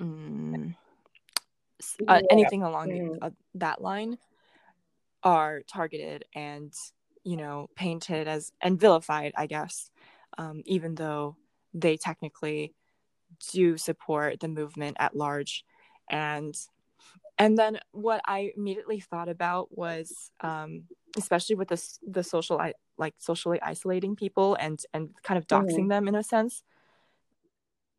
[0.00, 0.74] mm,
[2.08, 3.18] uh, anything along mm.
[3.22, 4.18] uh, that line
[5.22, 6.72] are targeted and
[7.24, 9.90] you know painted as and vilified i guess
[10.38, 11.36] um, even though
[11.74, 12.74] they technically
[13.52, 15.64] do support the movement at large
[16.10, 16.54] and
[17.38, 20.84] and then what i immediately thought about was um,
[21.16, 22.60] especially with the the social
[22.98, 25.88] like socially isolating people and and kind of doxing mm-hmm.
[25.88, 26.62] them in a sense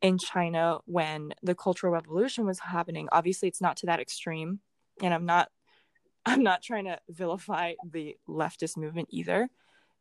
[0.02, 3.08] in China when the Cultural Revolution was happening.
[3.12, 4.60] Obviously, it's not to that extreme,
[5.02, 5.50] and I'm not
[6.26, 9.48] I'm not trying to vilify the leftist movement either,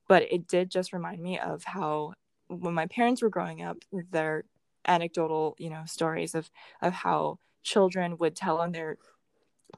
[0.07, 2.13] but it did just remind me of how
[2.47, 4.43] when my parents were growing up, their
[4.85, 6.49] anecdotal, you know, stories of
[6.81, 8.97] of how children would tell on their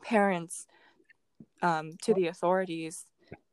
[0.04, 0.68] parents
[1.62, 3.06] um, to the authorities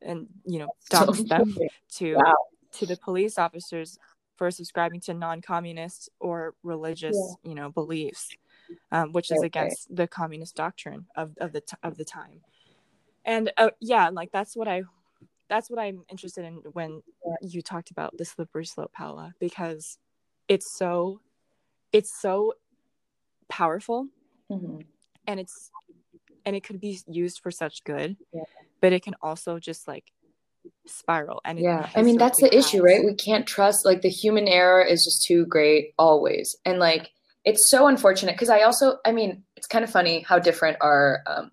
[0.02, 1.54] and you know dox them
[1.90, 2.36] to wow.
[2.72, 3.98] to the police officers
[4.36, 7.48] for subscribing to non-communist or religious yeah.
[7.50, 8.30] you know beliefs
[8.92, 9.46] um, which is okay.
[9.46, 12.40] against the communist doctrine of, of the t- of the time
[13.24, 14.82] and uh, yeah like that's what i
[15.48, 17.02] that's what i'm interested in when
[17.42, 19.98] you talked about the slippery slope paolo because
[20.48, 21.20] it's so
[21.92, 22.52] it's so
[23.48, 24.08] powerful
[24.50, 24.80] mm-hmm.
[25.26, 25.70] and it's
[26.46, 28.44] and it could be used for such good yeah.
[28.80, 30.04] but it can also just like
[30.86, 31.88] spiral and yeah.
[31.94, 32.66] i mean that's the has.
[32.66, 33.04] issue right?
[33.04, 36.56] We can't trust like the human error is just too great always.
[36.64, 37.10] And like
[37.44, 41.22] it's so unfortunate because i also i mean it's kind of funny how different our
[41.26, 41.50] um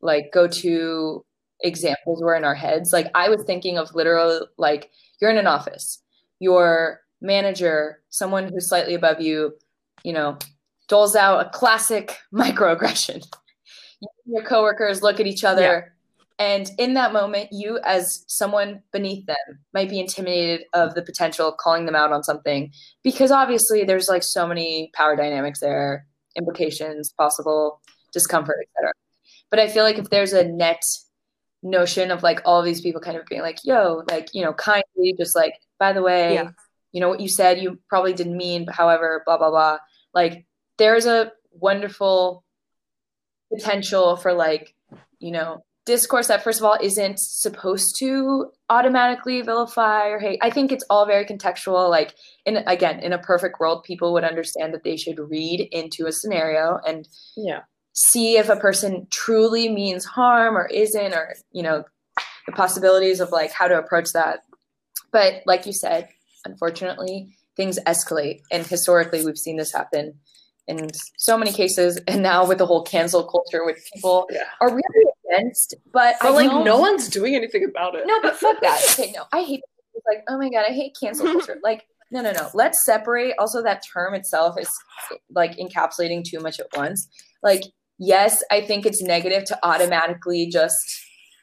[0.00, 1.24] like go to
[1.60, 2.92] examples were in our heads.
[2.92, 6.02] Like i was thinking of literal like you're in an office
[6.38, 9.54] your manager someone who's slightly above you
[10.04, 10.36] you know
[10.88, 13.24] doles out a classic microaggression
[14.26, 15.80] your coworkers look at each other yeah
[16.38, 19.36] and in that moment, you, as someone beneath them,
[19.72, 24.08] might be intimidated of the potential of calling them out on something because obviously there's
[24.08, 27.80] like so many power dynamics there, implications, possible
[28.12, 28.92] discomfort, etc.
[29.50, 30.82] But I feel like if there's a net
[31.62, 34.52] notion of like all of these people kind of being like, yo, like, you know,
[34.52, 36.50] kindly just like, by the way, yeah.
[36.92, 39.78] you know, what you said, you probably didn't mean, but however, blah, blah, blah.
[40.12, 42.44] Like, there's a wonderful
[43.52, 44.74] potential for like,
[45.18, 50.38] you know, discourse that first of all isn't supposed to automatically vilify or hate.
[50.42, 54.24] I think it's all very contextual like in again in a perfect world people would
[54.24, 57.60] understand that they should read into a scenario and yeah.
[57.92, 61.84] see if a person truly means harm or isn't or you know
[62.46, 64.40] the possibilities of like how to approach that.
[65.12, 66.08] But like you said
[66.44, 68.42] unfortunately things escalate.
[68.52, 70.14] And historically, we've seen this happen
[70.68, 71.98] in so many cases.
[72.08, 74.44] And now with the whole cancel culture, which people yeah.
[74.60, 78.06] are really against, but, but like no one's doing anything about it.
[78.06, 78.80] No, but fuck that.
[78.92, 79.60] Okay, no, I hate
[80.06, 81.58] like, oh my god, I hate cancel culture.
[81.62, 82.48] like, no, no, no.
[82.54, 83.34] Let's separate.
[83.38, 84.70] Also, that term itself is
[85.34, 87.08] like encapsulating too much at once.
[87.42, 87.64] Like,
[87.98, 90.78] yes, I think it's negative to automatically just,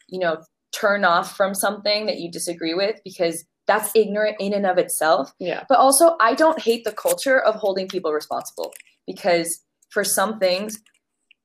[0.07, 0.38] you know,
[0.71, 5.33] turn off from something that you disagree with because that's ignorant in and of itself.
[5.39, 5.63] Yeah.
[5.67, 8.73] But also, I don't hate the culture of holding people responsible
[9.06, 10.80] because for some things,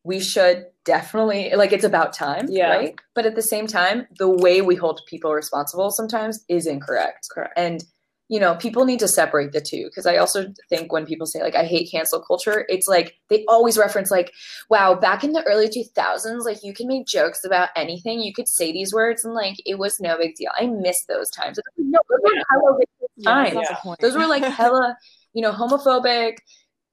[0.05, 2.71] we should definitely like it's about time, yeah.
[2.71, 2.95] right?
[3.15, 7.29] But at the same time, the way we hold people responsible sometimes is incorrect.
[7.31, 7.53] Correct.
[7.57, 7.85] And
[8.29, 11.43] you know, people need to separate the two because I also think when people say
[11.43, 14.33] like I hate cancel culture, it's like they always reference like,
[14.69, 18.47] wow, back in the early 2000s, like you can make jokes about anything, you could
[18.47, 20.51] say these words and like it was no big deal.
[20.59, 21.59] I miss those times.
[21.79, 22.79] No, those were hella
[23.25, 23.55] times.
[23.55, 24.97] Yeah, those were like hella,
[25.33, 26.37] you know, homophobic,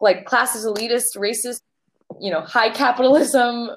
[0.02, 1.62] like classist, elitist, racist,
[2.20, 3.70] you know, high capitalism,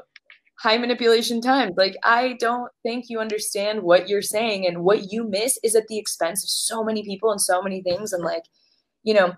[0.58, 1.74] high manipulation times.
[1.76, 5.86] Like, I don't think you understand what you're saying, and what you miss is at
[5.88, 8.12] the expense of so many people and so many things.
[8.12, 8.44] And, like,
[9.02, 9.34] you know,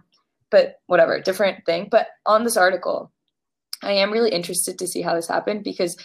[0.51, 1.89] but whatever, different thing.
[1.91, 3.13] But on this article,
[3.83, 5.97] I am really interested to see how this happened because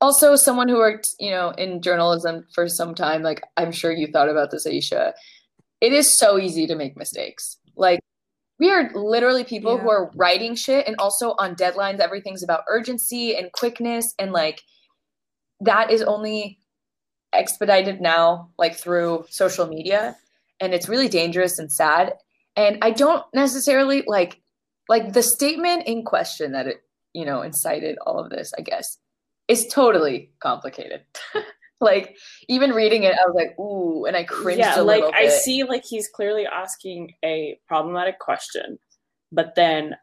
[0.00, 4.08] also someone who worked, you know, in journalism for some time, like I'm sure you
[4.08, 5.12] thought about this, Aisha.
[5.80, 7.58] It is so easy to make mistakes.
[7.76, 8.00] Like
[8.62, 9.82] we are literally people yeah.
[9.82, 14.62] who are writing shit and also on deadlines everything's about urgency and quickness and like
[15.60, 16.58] that is only
[17.32, 20.16] expedited now like through social media.
[20.60, 22.14] And it's really dangerous and sad.
[22.54, 24.42] And i don't necessarily like
[24.88, 26.82] like the statement in question that it
[27.14, 28.98] you know incited all of this i guess
[29.48, 31.00] is totally complicated
[31.82, 32.16] like
[32.48, 35.28] even reading it, I was like, ooh, and I cringed yeah, a like, little I
[35.28, 38.78] see like he's clearly asking a problematic question,
[39.30, 39.96] but then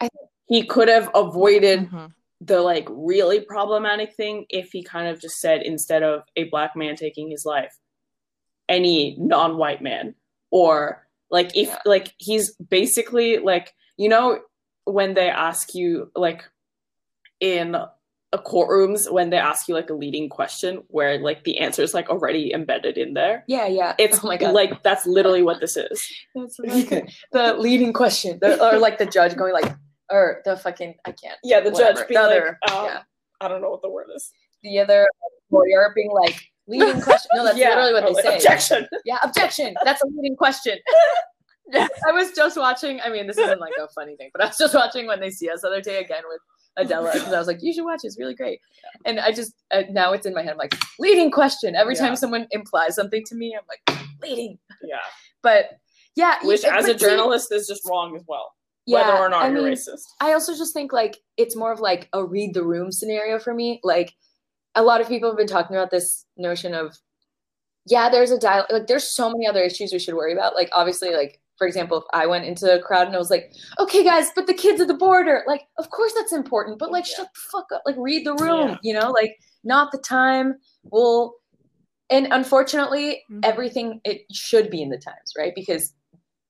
[0.00, 0.08] I
[0.46, 2.06] he could have avoided mm-hmm.
[2.40, 6.76] the like really problematic thing if he kind of just said instead of a black
[6.76, 7.76] man taking his life,
[8.68, 10.14] any non-white man,
[10.50, 11.78] or like if yeah.
[11.86, 14.40] like he's basically like you know
[14.84, 16.44] when they ask you like
[17.40, 17.76] in
[18.38, 22.08] courtrooms when they ask you like a leading question where like the answer is like
[22.08, 23.44] already embedded in there.
[23.46, 23.94] Yeah, yeah.
[23.98, 24.54] It's oh my God.
[24.54, 26.02] like that's literally what this is.
[26.34, 26.56] that's
[27.32, 29.74] the leading question, the, or like the judge going like,
[30.10, 31.38] or the fucking I can't.
[31.44, 32.00] Yeah, the whatever.
[32.00, 33.02] judge being the other, like, um, yeah.
[33.40, 34.32] I don't know what the word is.
[34.62, 35.06] The other
[35.50, 37.28] lawyer being like leading question.
[37.34, 37.70] No, that's yeah.
[37.70, 38.36] literally what they like, say.
[38.36, 38.88] Objection.
[39.04, 39.74] Yeah, objection.
[39.84, 40.78] That's a leading question.
[41.74, 43.00] I was just watching.
[43.02, 45.30] I mean, this isn't like a funny thing, but I was just watching when they
[45.30, 46.40] see us the other day again with
[46.76, 48.08] Adela because I was like, you should watch it.
[48.08, 48.60] It's really great.
[49.04, 50.52] And I just uh, now it's in my head.
[50.52, 51.74] I'm like, leading question.
[51.74, 52.00] Every yeah.
[52.00, 54.58] time someone implies something to me, I'm like, leading.
[54.82, 54.96] Yeah.
[55.42, 55.70] But
[56.16, 58.52] yeah, which as a journalist see, is just wrong as well.
[58.86, 60.02] Yeah, whether or not I you're mean, racist.
[60.20, 63.54] I also just think like it's more of like a read the room scenario for
[63.54, 63.80] me.
[63.82, 64.12] Like
[64.74, 66.96] a lot of people have been talking about this notion of
[67.86, 70.54] yeah, there's a dial like there's so many other issues we should worry about.
[70.54, 73.52] Like obviously like for example, if I went into a crowd and I was like,
[73.78, 77.08] okay, guys, but the kids at the border, like, of course that's important, but like,
[77.08, 77.16] yeah.
[77.16, 78.76] shut the fuck up, like, read the room, yeah.
[78.82, 80.56] you know, like, not the time.
[80.84, 81.34] We'll,
[82.10, 83.40] and unfortunately, mm-hmm.
[83.42, 85.52] everything it should be in the times, right?
[85.54, 85.94] Because,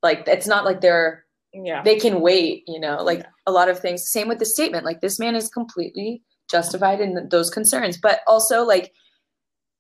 [0.03, 3.27] like, it's not like they're, yeah, they can wait, you know, like yeah.
[3.47, 4.11] a lot of things.
[4.11, 8.65] Same with the statement, like, this man is completely justified in those concerns, but also,
[8.65, 8.93] like,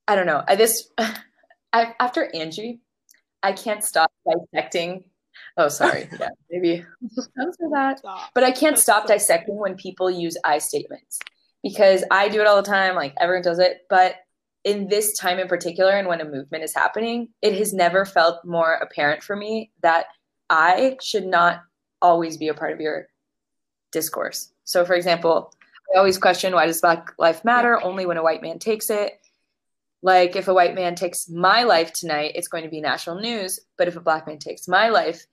[0.08, 0.90] I don't know, I this,
[1.72, 2.80] I, after Angie,
[3.42, 5.04] I can't stop dissecting
[5.56, 6.08] Oh, sorry.
[6.18, 7.98] Yeah, maybe for that.
[7.98, 8.30] Stop.
[8.34, 11.18] But I can't That's stop so dissecting when people use I statements
[11.62, 12.94] because I do it all the time.
[12.94, 13.82] Like everyone does it.
[13.88, 14.16] But
[14.64, 18.44] in this time in particular, and when a movement is happening, it has never felt
[18.44, 20.06] more apparent for me that
[20.48, 21.62] I should not
[22.00, 23.08] always be a part of your
[23.90, 24.52] discourse.
[24.64, 25.52] So, for example,
[25.94, 29.12] I always question why does Black Life Matter only when a white man takes it?
[30.02, 33.60] Like, if a white man takes my life tonight, it's going to be national news.
[33.78, 35.26] But if a black man takes my life,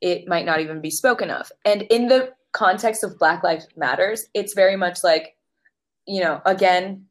[0.00, 1.50] it might not even be spoken of.
[1.64, 5.36] And in the context of Black Lives Matters, it's very much like,
[6.06, 7.06] you know, again,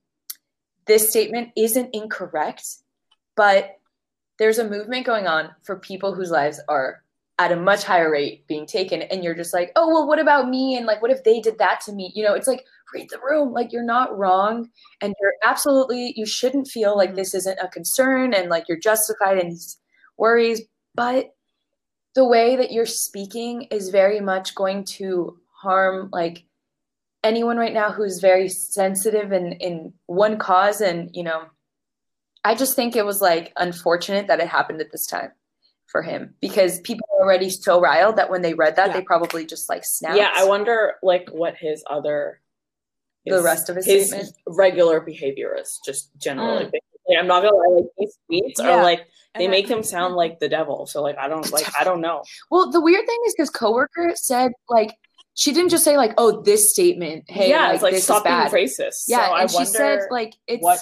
[0.87, 2.63] this statement isn't incorrect,
[3.35, 3.77] but
[4.39, 7.03] there's a movement going on for people whose lives are
[7.37, 9.01] at a much higher rate being taken.
[9.03, 10.75] And you're just like, oh, well, what about me?
[10.75, 12.11] And like, what if they did that to me?
[12.13, 13.53] You know, it's like, read the room.
[13.53, 14.69] Like, you're not wrong.
[15.01, 17.17] And you're absolutely, you shouldn't feel like mm-hmm.
[17.17, 19.77] this isn't a concern and like you're justified in these
[20.17, 20.61] worries.
[20.95, 21.27] But
[22.15, 26.45] the way that you're speaking is very much going to harm like
[27.23, 31.43] anyone right now who's very sensitive in in one cause and you know
[32.45, 35.31] i just think it was like unfortunate that it happened at this time
[35.89, 38.93] for him because people are already so riled that when they read that, yeah.
[38.93, 40.17] they probably just like snapped.
[40.17, 42.39] Yeah, I wonder like what his other
[43.25, 46.65] his, the rest of his, his regular behavior is just generally.
[46.65, 46.71] Mm.
[47.17, 48.69] I'm not gonna lie, like these beats yeah.
[48.71, 50.85] are like they and make him sound like the devil.
[50.87, 52.23] So like I don't like I don't know.
[52.51, 54.91] Well, the weird thing is his coworker said like
[55.35, 58.65] she didn't just say like, "Oh, this statement." Hey, yeah, like, it's like stop being
[58.65, 59.05] racist.
[59.07, 60.79] Yeah, so and I she said like it's what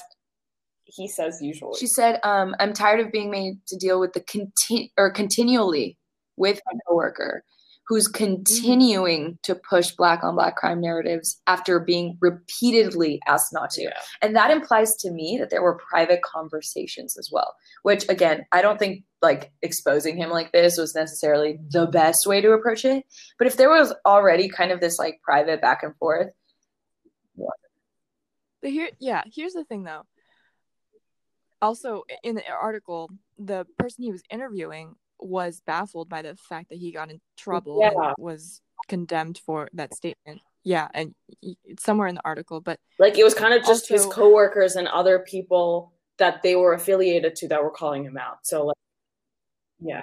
[0.85, 1.77] he says usually.
[1.77, 5.97] She said, um, "I'm tired of being made to deal with the conti- or continually
[6.37, 7.43] with my coworker
[7.87, 8.23] who's mm-hmm.
[8.23, 13.83] continuing to push black on black crime narratives after being repeatedly asked not to.
[13.83, 13.99] Yeah.
[14.21, 18.61] And that implies to me that there were private conversations as well, which again, I
[18.61, 23.05] don't think like exposing him like this was necessarily the best way to approach it.
[23.37, 26.27] But if there was already kind of this like private back and forth,
[27.35, 27.55] what?
[28.61, 30.03] But here, yeah, here's the thing though.
[31.59, 33.09] Also, in the article,
[33.39, 37.79] the person he was interviewing was baffled by the fact that he got in trouble
[37.81, 37.91] yeah.
[37.93, 40.41] and was condemned for that statement.
[40.63, 43.93] Yeah, and it's somewhere in the article, but like it was kind of just also,
[43.93, 48.39] his coworkers and other people that they were affiliated to that were calling him out.
[48.43, 48.77] So like,
[49.79, 50.01] yeah,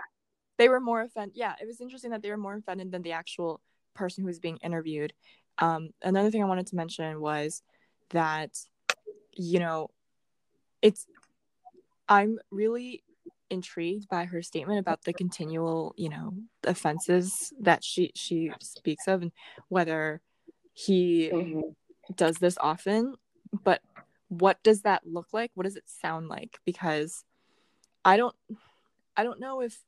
[0.56, 1.36] they were more offended.
[1.36, 3.60] Yeah, it was interesting that they were more offended than the actual
[3.94, 5.12] person who was being interviewed.
[5.58, 7.62] Um, another thing I wanted to mention was
[8.10, 8.50] that
[9.36, 9.90] you know,
[10.82, 11.06] it's
[12.08, 13.02] I'm really
[13.50, 16.34] intrigued by her statement about the continual, you know,
[16.64, 19.32] offenses that she she speaks of and
[19.68, 20.20] whether
[20.72, 21.60] he mm-hmm.
[22.14, 23.14] does this often,
[23.62, 23.80] but
[24.28, 25.50] what does that look like?
[25.54, 26.58] What does it sound like?
[26.64, 27.24] Because
[28.04, 28.34] I don't
[29.16, 29.78] I don't know if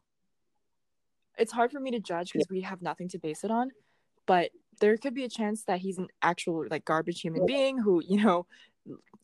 [1.38, 3.70] it's hard for me to judge because we have nothing to base it on,
[4.26, 4.50] but
[4.80, 8.22] there could be a chance that he's an actual like garbage human being who, you
[8.22, 8.46] know,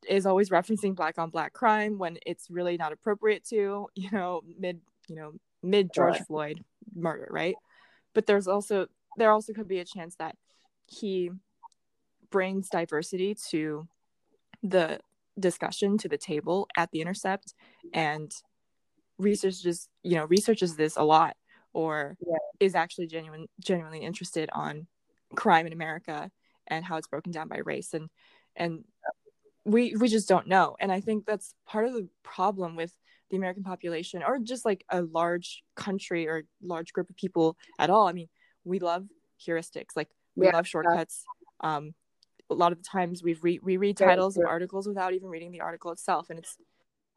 [0.08, 4.42] is always referencing black on black crime when it's really not appropriate to, you know,
[4.58, 5.32] mid, you know,
[5.62, 6.26] mid George right.
[6.26, 7.54] Floyd murder, right?
[8.14, 8.86] But there's also
[9.16, 10.36] there also could be a chance that
[10.86, 11.30] he
[12.30, 13.86] brings diversity to
[14.62, 14.98] the
[15.38, 17.54] discussion to the table at the intercept
[17.94, 18.32] and
[19.18, 21.36] researches you know researches this a lot
[21.72, 22.36] or yeah.
[22.60, 24.86] is actually genuine genuinely interested on
[25.34, 26.30] crime in america
[26.66, 28.08] and how it's broken down by race and
[28.56, 28.84] and
[29.64, 30.76] we we just don't know.
[30.80, 32.92] And i think that's part of the problem with
[33.30, 37.90] the american population or just like a large country or large group of people at
[37.90, 38.08] all.
[38.08, 38.28] I mean
[38.64, 39.06] we love
[39.46, 40.52] heuristics like we yeah.
[40.52, 41.24] love shortcuts.
[41.60, 41.94] Um
[42.50, 45.52] a lot of the times we re- we read titles of articles without even reading
[45.52, 46.28] the article itself.
[46.28, 46.56] And it's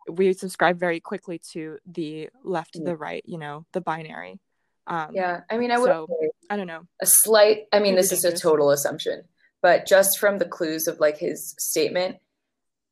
[0.08, 4.40] we subscribe very quickly to the left the right you know the binary.
[4.88, 5.42] Um yeah.
[5.50, 6.08] I mean i would so,
[6.50, 6.84] i don't know.
[7.02, 9.24] a slight i mean this is a total assumption
[9.62, 12.18] but just from the clues of like his statement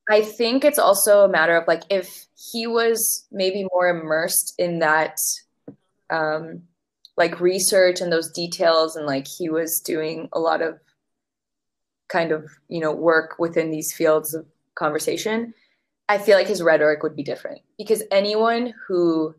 [0.10, 4.80] I think it's also a matter of like if he was maybe more immersed in
[4.80, 5.18] that
[6.10, 6.64] um
[7.16, 10.80] like research and those details and like he was doing a lot of
[12.10, 14.46] kind of, you know, work within these fields of
[14.76, 15.54] conversation,
[16.10, 17.62] I feel like his rhetoric would be different.
[17.78, 19.36] Because anyone who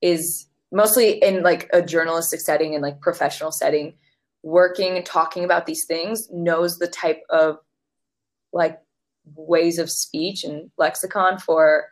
[0.00, 3.94] is mostly in like a journalistic setting and like professional setting
[4.42, 7.58] working and talking about these things knows the type of
[8.52, 8.78] like
[9.34, 11.86] ways of speech and lexicon for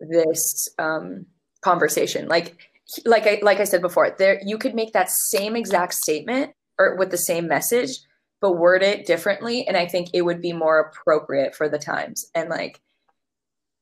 [0.00, 1.26] this um,
[1.62, 2.28] conversation.
[2.28, 2.56] Like,
[3.04, 6.96] like I like I said before, there you could make that same exact statement or
[6.96, 7.98] with the same message,
[8.40, 12.26] but word it differently, and I think it would be more appropriate for the times.
[12.34, 12.80] And like,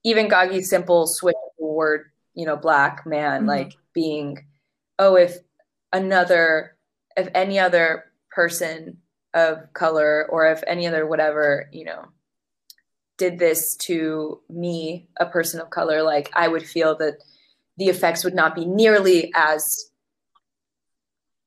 [0.04, 3.48] even Gagi's simple switch the word, you know, black man, mm-hmm.
[3.48, 4.44] like being,
[4.98, 5.36] oh, if
[5.92, 6.76] another,
[7.16, 8.98] if any other person
[9.34, 12.06] of color or if any other whatever, you know,
[13.18, 17.18] did this to me, a person of color, like I would feel that
[17.76, 19.90] the effects would not be nearly as,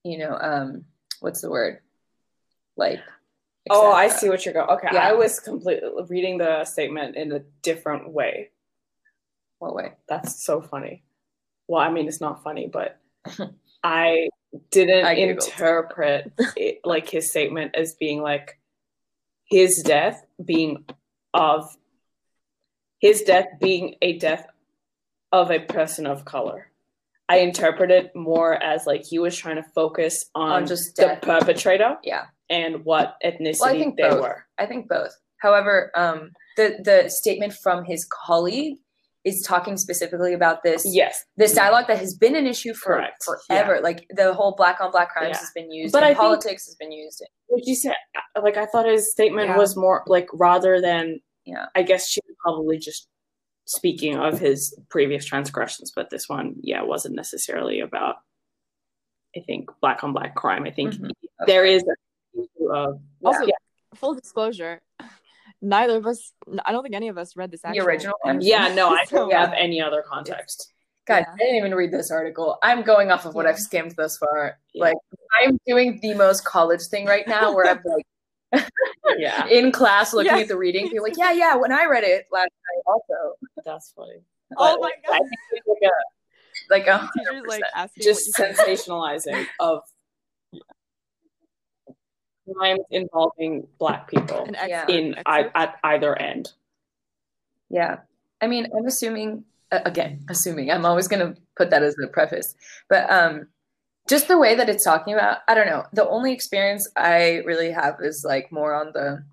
[0.04, 0.86] you know, um,
[1.20, 1.80] what's the word?
[2.78, 3.00] Like,
[3.70, 4.70] oh, I see what you're going.
[4.70, 5.08] Okay, yeah.
[5.08, 8.50] I was completely reading the statement in a different way.
[9.60, 9.94] What way?
[10.08, 11.04] That's so funny.
[11.68, 13.00] Well, I mean, it's not funny, but
[13.84, 14.30] I
[14.70, 18.60] didn't interpret it, like his statement as being like
[19.46, 20.86] his death being
[21.34, 21.76] of
[23.00, 24.48] his death being a death
[25.32, 26.68] of a person of color.
[27.30, 31.18] I interpret it more as like he was trying to focus on, on just the
[31.22, 34.22] perpetrator, yeah, and what ethnicity well, I think they both.
[34.22, 34.46] were.
[34.58, 35.18] I think both.
[35.38, 38.80] However, um, the the statement from his colleague
[39.24, 40.84] is talking specifically about this.
[40.86, 41.24] Yes.
[41.38, 43.24] This dialogue that has been an issue for Correct.
[43.24, 43.76] forever.
[43.76, 43.82] Yeah.
[43.82, 45.40] Like the whole black on black crimes yeah.
[45.40, 45.94] has been used.
[45.94, 47.24] But I politics has been used.
[47.48, 47.94] What you said,
[48.42, 49.58] like I thought his statement yeah.
[49.58, 51.66] was more like rather than yeah.
[51.76, 53.08] I guess she would probably just
[53.66, 58.16] speaking of his previous transgressions, but this one, yeah, wasn't necessarily about.
[59.36, 60.66] I think black on black crime.
[60.66, 61.08] I think mm-hmm.
[61.48, 61.84] there is
[62.70, 63.54] of, also yeah.
[63.96, 64.82] full disclosure.
[65.62, 66.34] Neither of us.
[66.66, 67.62] I don't think any of us read this.
[67.62, 68.16] The original.
[68.40, 70.74] Yeah, no, I don't have uh, any other context.
[71.08, 71.34] Guys, yeah.
[71.34, 72.58] I didn't even read this article.
[72.62, 73.52] I'm going off of what yeah.
[73.52, 74.60] I've skimmed thus far.
[74.74, 74.86] Yeah.
[74.86, 74.98] Like
[75.42, 78.06] I'm doing the most college thing right now where I'm like
[79.18, 79.48] yeah.
[79.50, 82.50] in class looking at the reading, You're like, yeah, yeah, when I read it last
[82.50, 83.36] night also.
[83.66, 84.24] That's funny.
[84.58, 85.22] oh my god.
[86.70, 87.10] like a,
[87.48, 89.82] like, like just sensationalizing of
[92.54, 94.46] crimes involving black people
[94.88, 96.54] in I, at either end.
[97.70, 97.98] Yeah.
[98.42, 102.56] I mean, I'm assuming again, assuming I'm always going to put that as the preface,
[102.90, 103.48] but um,
[104.10, 105.86] just the way that it's talking about, I don't know.
[105.94, 109.24] The only experience I really have is like more on the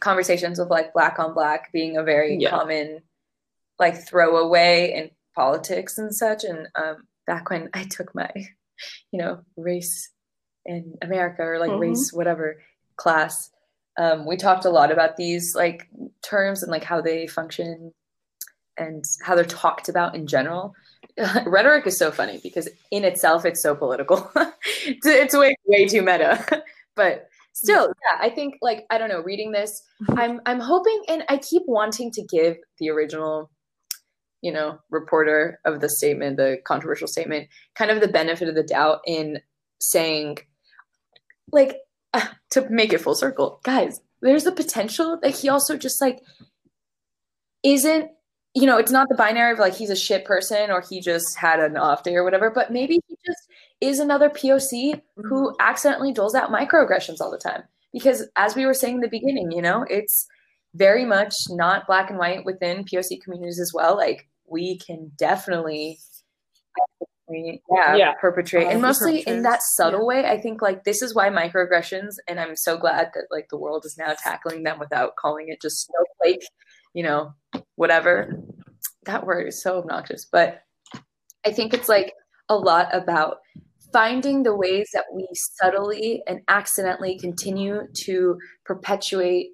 [0.00, 2.50] conversations of like black on black being a very yeah.
[2.50, 3.02] common
[3.78, 6.44] like throwaway in politics and such.
[6.44, 8.30] And um, back when I took my,
[9.10, 10.10] you know, race
[10.64, 11.80] in America or like mm-hmm.
[11.80, 12.60] race whatever
[12.96, 13.50] class,
[13.98, 15.88] um, we talked a lot about these like
[16.22, 17.92] terms and like how they function
[18.78, 20.74] and how they're talked about in general.
[21.46, 24.30] Rhetoric is so funny because in itself it's so political.
[24.76, 26.62] it's way way too meta.
[26.96, 31.24] but still, yeah, I think like I don't know, reading this, I'm I'm hoping and
[31.28, 33.50] I keep wanting to give the original
[34.42, 38.64] you know, reporter of the statement, the controversial statement, kind of the benefit of the
[38.64, 39.40] doubt in
[39.80, 40.38] saying
[41.52, 41.76] like
[42.14, 46.20] uh, to make it full circle, guys, there's the potential that he also just like
[47.62, 48.10] isn't
[48.54, 51.36] you know, it's not the binary of like he's a shit person or he just
[51.38, 53.48] had an off day or whatever, but maybe he just
[53.80, 55.56] is another POC who mm-hmm.
[55.58, 57.62] accidentally doles out microaggressions all the time.
[57.92, 60.26] Because as we were saying in the beginning, you know, it's
[60.74, 63.96] very much not black and white within POC communities as well.
[63.96, 65.98] Like we can definitely
[67.28, 68.12] yeah, yeah.
[68.20, 70.06] perpetrate and mostly in that subtle yeah.
[70.06, 73.56] way i think like this is why microaggressions and i'm so glad that like the
[73.56, 76.42] world is now tackling them without calling it just snowflake
[76.94, 77.32] you know
[77.76, 78.32] whatever.
[79.04, 80.62] That word is so obnoxious, but
[81.44, 82.12] I think it's like
[82.48, 83.38] a lot about
[83.92, 89.50] finding the ways that we subtly and accidentally continue to perpetuate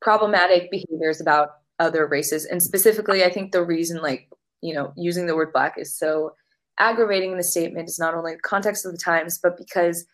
[0.00, 2.44] problematic behaviors about other races.
[2.44, 4.28] And specifically, I think the reason, like,
[4.60, 6.34] you know, using the word black is so
[6.78, 10.06] aggravating in the statement is not only the context of the times, but because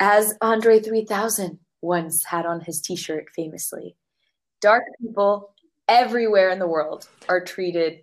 [0.00, 3.96] as Andre 3000 once had on his t shirt famously,
[4.60, 5.54] dark people
[5.88, 8.00] everywhere in the world are treated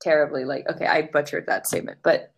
[0.00, 0.44] terribly.
[0.44, 2.32] Like, okay, I butchered that statement, but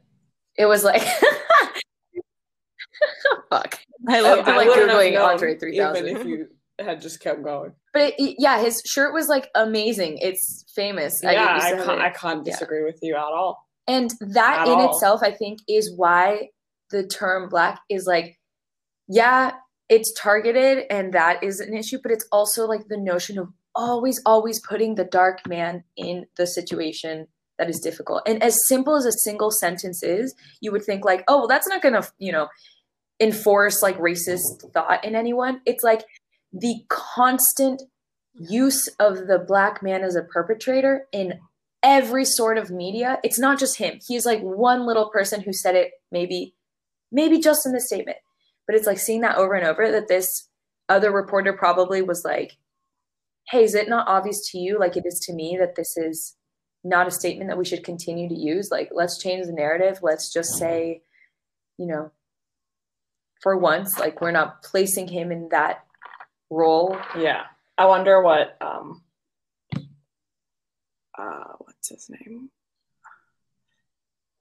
[0.56, 1.02] it was like,
[3.50, 3.78] fuck.
[4.08, 6.08] I love I, like googling Andre three thousand.
[6.08, 6.48] Even If you
[6.78, 10.18] had just kept going, but it, yeah, his shirt was like amazing.
[10.18, 11.20] It's famous.
[11.22, 12.86] Yeah, I, I can't, I can't disagree yeah.
[12.86, 13.63] with you at all.
[13.86, 14.90] And that at in all.
[14.90, 16.48] itself, I think, is why
[16.90, 18.38] the term black is like,
[19.08, 19.52] yeah,
[19.88, 24.20] it's targeted and that is an issue, but it's also like the notion of always,
[24.24, 27.26] always putting the dark man in the situation
[27.58, 28.22] that is difficult.
[28.26, 31.68] And as simple as a single sentence is, you would think like, oh, well, that's
[31.68, 32.48] not going to, you know,
[33.20, 35.60] enforce like racist thought in anyone.
[35.66, 36.04] It's like
[36.52, 37.82] the constant
[38.34, 41.34] use of the black man as a perpetrator in
[41.84, 43.18] every sort of media.
[43.22, 44.00] It's not just him.
[44.04, 46.54] He's like one little person who said it maybe
[47.12, 48.18] maybe just in the statement.
[48.66, 50.48] But it's like seeing that over and over that this
[50.88, 52.56] other reporter probably was like
[53.50, 56.36] hey, is it not obvious to you, like it is to me, that this is
[56.82, 58.70] not a statement that we should continue to use?
[58.70, 60.00] Like, let's change the narrative.
[60.02, 61.02] Let's just say,
[61.78, 62.10] you know,
[63.42, 65.84] for once, like we're not placing him in that
[66.50, 66.96] role.
[67.18, 67.42] Yeah.
[67.76, 69.02] I wonder what um
[71.18, 71.54] uh
[71.90, 72.50] what's his name?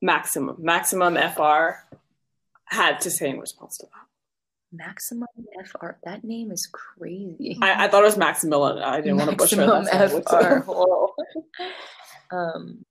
[0.02, 0.58] Maximum.
[0.60, 1.86] Maximum FR
[2.66, 4.78] had to say in response to that.
[4.86, 5.28] Maximum
[5.66, 5.92] FR.
[6.04, 7.58] That name is crazy.
[7.62, 8.84] I, I thought it was Maximilian.
[8.84, 9.84] I didn't want to butcher that.
[9.86, 10.72] Maximum FR.
[12.36, 12.86] um,